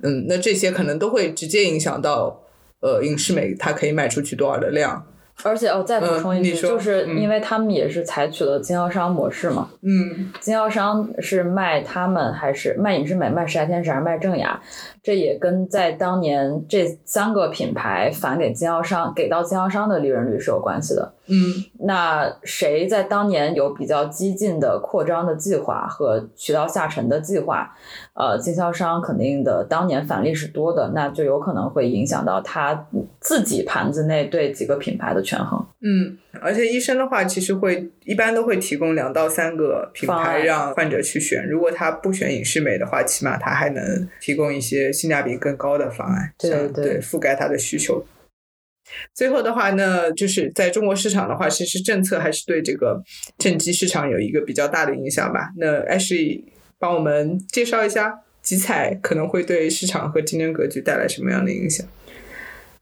[0.02, 2.42] 嗯，那这些可能都会直接影响到
[2.80, 5.06] 呃影视美它可以卖出去多少的量。
[5.42, 14.60] 而且哦，再补充一句，就是因为他们也是采取了经销商模式嘛，嗯，经销商是卖他们还是卖隐适美、卖时代天使还是卖正雅？
[15.02, 21.12] 这也跟在当年这三个品牌返给经销商、给到经销商的利润率是有关系的。
[21.28, 27.74] 嗯，那谁在当年有比较激进的扩张的计划和渠道下沉的计划，
[28.14, 32.86] 呃，经销商肯定的当年返利是多的，那就有可能会影响到他
[33.20, 35.64] 自己盘子内对几个品牌的权衡。
[35.82, 41.48] 嗯，而且医生的话，其实会一般都会提供两到三个品牌让患者去选。
[41.48, 48.04] 如果他不选影视美的话，起码他还能提供一些性价比更高的方案，对对，覆盖他的需求。
[49.14, 53.02] 最后的话呢，就是在中国市场的话，其实政策还是对这个
[53.38, 55.50] 正畸市场有一个比较大的影响吧。
[55.56, 56.44] 那 Ashley
[56.78, 61.86] 帮我们介绍一下，集采可能会对市场和竞争格局带来什么样的影响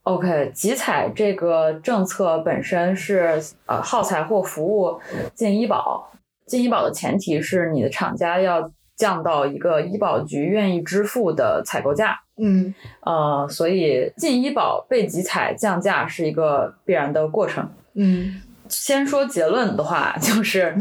[0.03, 5.01] ？OK，集采这个政策本身是呃耗材或服务
[5.35, 6.13] 进医保，
[6.47, 12.21] 进医保的前提是你的厂家要降到一个医保局愿意支付的采购价。
[12.37, 17.69] 嗯，呃，所以进医保被集采降价是一个必然的过程。
[17.95, 20.75] 嗯，先说结论的话，就是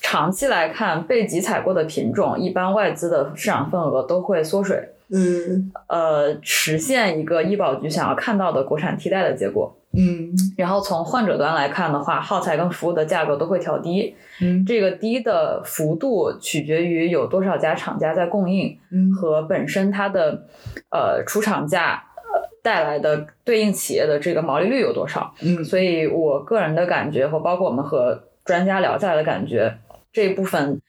[0.00, 4.88] 长期来看，被集采过的品种，一般外资的市场份额都会缩水。
[5.10, 9.74] 嗯，呃，实现一个医保局想要看到的国产替代的结果。
[9.96, 14.14] 嗯，然后从患者端来看的话，耗材跟服务的价格都会调低。
[14.42, 20.42] 嗯，这个低的幅度取决于有多少家厂家在供应，嗯，和本身它的
[20.90, 25.32] 呃出厂价呃带来的对应企业的这个毛利率有多少。
[25.42, 29.74] 嗯，所以我个人的感觉和包括我们和专家聊下来的感觉，
[30.12, 30.80] 这一部分。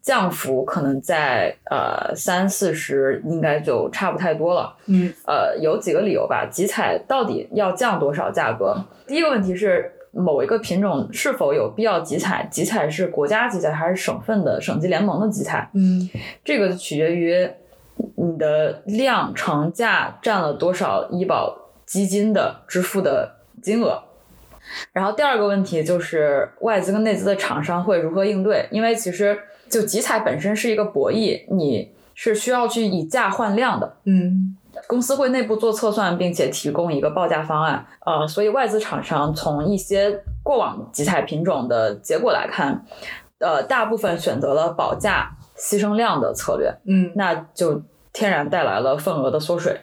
[0.00, 4.74] 降幅可能在呃三四十，应该就差不太多了。
[4.86, 6.46] 嗯，呃，有几个理由吧。
[6.46, 8.76] 集采到底要降多少价格？
[9.06, 12.48] 第一个问题是某一个品种是否有必要集采？
[12.50, 15.68] 集采是国家集采还是省份的省级联盟的集采？
[15.74, 16.08] 嗯，
[16.44, 17.50] 这个取决于
[18.14, 21.54] 你的量乘价占了多少医保
[21.84, 24.04] 基金的支付的金额。
[24.92, 28.68] 然后第二个问题就是外资跟内资的厂商会如何应对？
[28.70, 29.38] 因为其实。
[29.70, 33.96] 就集采本身是一个博弈，你是需要去以价换量的。
[34.04, 34.56] 嗯，
[34.86, 37.84] 公司会内部做测算，并且提供一个报价方案。
[38.06, 42.82] 呃，所以外资厂商从一些过往集采品种的结果来看，
[43.40, 46.74] 呃，大部分选择了保价牺牲量的策略。
[46.86, 47.82] 嗯，那就
[48.14, 49.78] 天然带来了份额的缩水。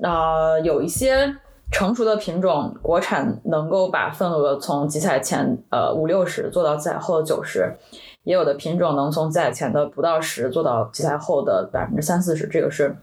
[0.00, 1.34] 那有一些
[1.74, 7.74] 成熟的品种，国产能够把份额从集采前呃五六十做到集采后的九十。
[8.22, 12.94] 也有的品种能从集采前的不到十做到集采后的百分之三四十，这个是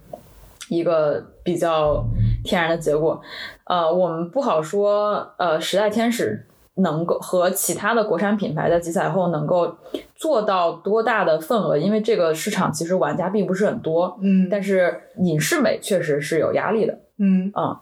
[0.69, 2.01] 一个比较
[2.45, 3.21] 天然的结果。
[3.65, 9.75] 呃，我们不好说，呃，时代天使能够和其他的国产品牌在集采后能够
[10.15, 14.17] 做到多大的份额，因为这个市场其实玩家并不是很多。
[14.21, 16.97] 嗯，但是隐适美确实是有压力的。
[17.23, 17.77] 嗯嗯，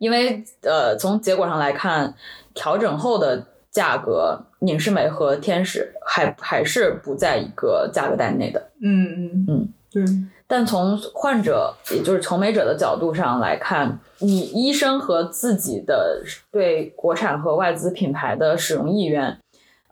[0.00, 2.12] 因为呃，从结果上来看，
[2.52, 3.46] 调整后的。
[3.72, 8.60] 价格，隐适美和天使还还是不在一个价格带内的。
[8.82, 10.04] 嗯嗯嗯，对。
[10.48, 16.20] 但从患者，也就是求美者的角度上来看，你医生和自己的
[16.50, 19.38] 对国产和外资品牌的使用意愿，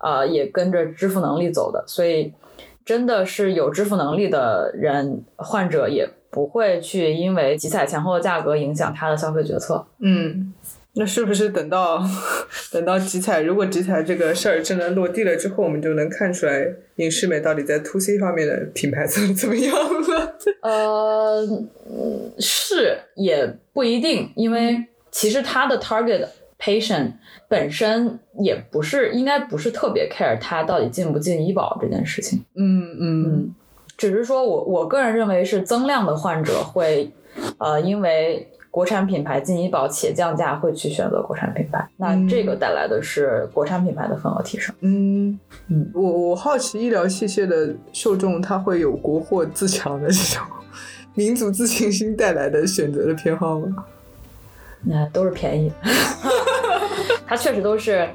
[0.03, 1.85] 呃，也跟着支付能力走的。
[1.87, 2.35] 所以，
[2.85, 9.87] 真的是有支付能力的人，患者也不会去因为集采前后的价格影响他的消费决策。
[10.01, 10.53] 嗯。
[10.95, 12.03] 那是不是等到
[12.73, 16.67] 等到集采，如果集采这个事儿真的落地了之后，我们就能看出来
[16.97, 20.35] 影视美到底在 to C 方面的品牌 做的怎么样了？
[20.63, 21.47] 呃，
[22.41, 26.27] 是也不一定，因为其实它的 target
[26.59, 27.13] patient
[27.47, 32.45] 本身也不是应该不是特别 care 它到底进不进医保这件事情。
[32.57, 33.55] 嗯嗯嗯，
[33.99, 37.13] 只是说我我个人认为是增量的患者会
[37.59, 38.49] 呃因为。
[38.71, 44.73] 国产品牌进医保且降价，会去选择国产品牌，那这个带来的是国产品牌的份额提升。
[44.81, 45.37] 嗯
[45.69, 50.47] 嗯，我我好奇医疗器械的受众，他会有国货自强的这种
[51.15, 53.85] 民族自信心带来的选择的偏好吗？
[54.83, 55.73] 那都是便宜，
[57.27, 58.07] 它确实都是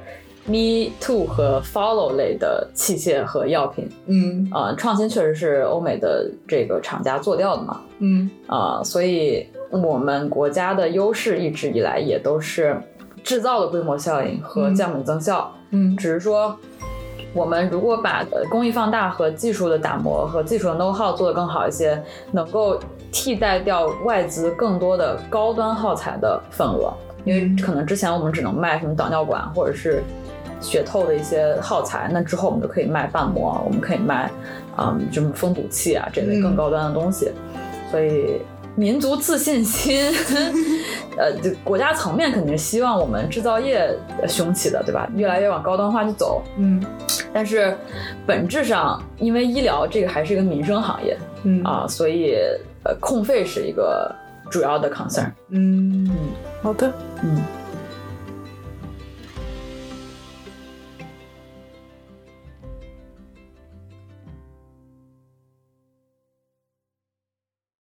[0.45, 3.89] me too 和 follow 类的器械和药品。
[4.05, 7.81] 嗯啊，创新确实是欧美的这个厂家做掉的嘛。
[7.99, 9.47] 嗯啊，所以。
[9.73, 12.79] 我们国家的优势一直以来也都是
[13.23, 15.51] 制造的规模效应和降本增效。
[15.71, 16.55] 嗯，只是说
[17.33, 21.99] 我们如果把工艺放大和技术的打磨和技术的 know how 做得更好一些，
[22.31, 22.79] 能够
[23.11, 26.93] 替代掉外资更多的高端耗材的份额。
[27.25, 30.03] 因为可能之前我们只能卖什么导尿管或者是
[30.63, 34.31] 血透的一些耗材，那之后我们就可以卖瓣膜，我们可以卖
[34.77, 37.31] 嗯什么封堵器啊这类更高端的东西。
[37.91, 38.41] 所以。
[38.75, 40.11] 民族自信心，
[41.15, 41.31] 呃，
[41.63, 43.87] 国家层面肯定是希望我们制造业
[44.27, 45.07] 雄起的，对吧？
[45.15, 46.41] 越来越往高端化去走。
[46.57, 46.83] 嗯，
[47.31, 47.77] 但是
[48.25, 52.35] 本质上，因为医疗这个还是一个民生行业，嗯啊，所以
[52.83, 54.11] 呃，控费是一个
[54.49, 55.29] 主要的 concern。
[55.49, 56.11] 嗯嗯，
[56.63, 56.91] 好的，
[57.21, 57.43] 嗯。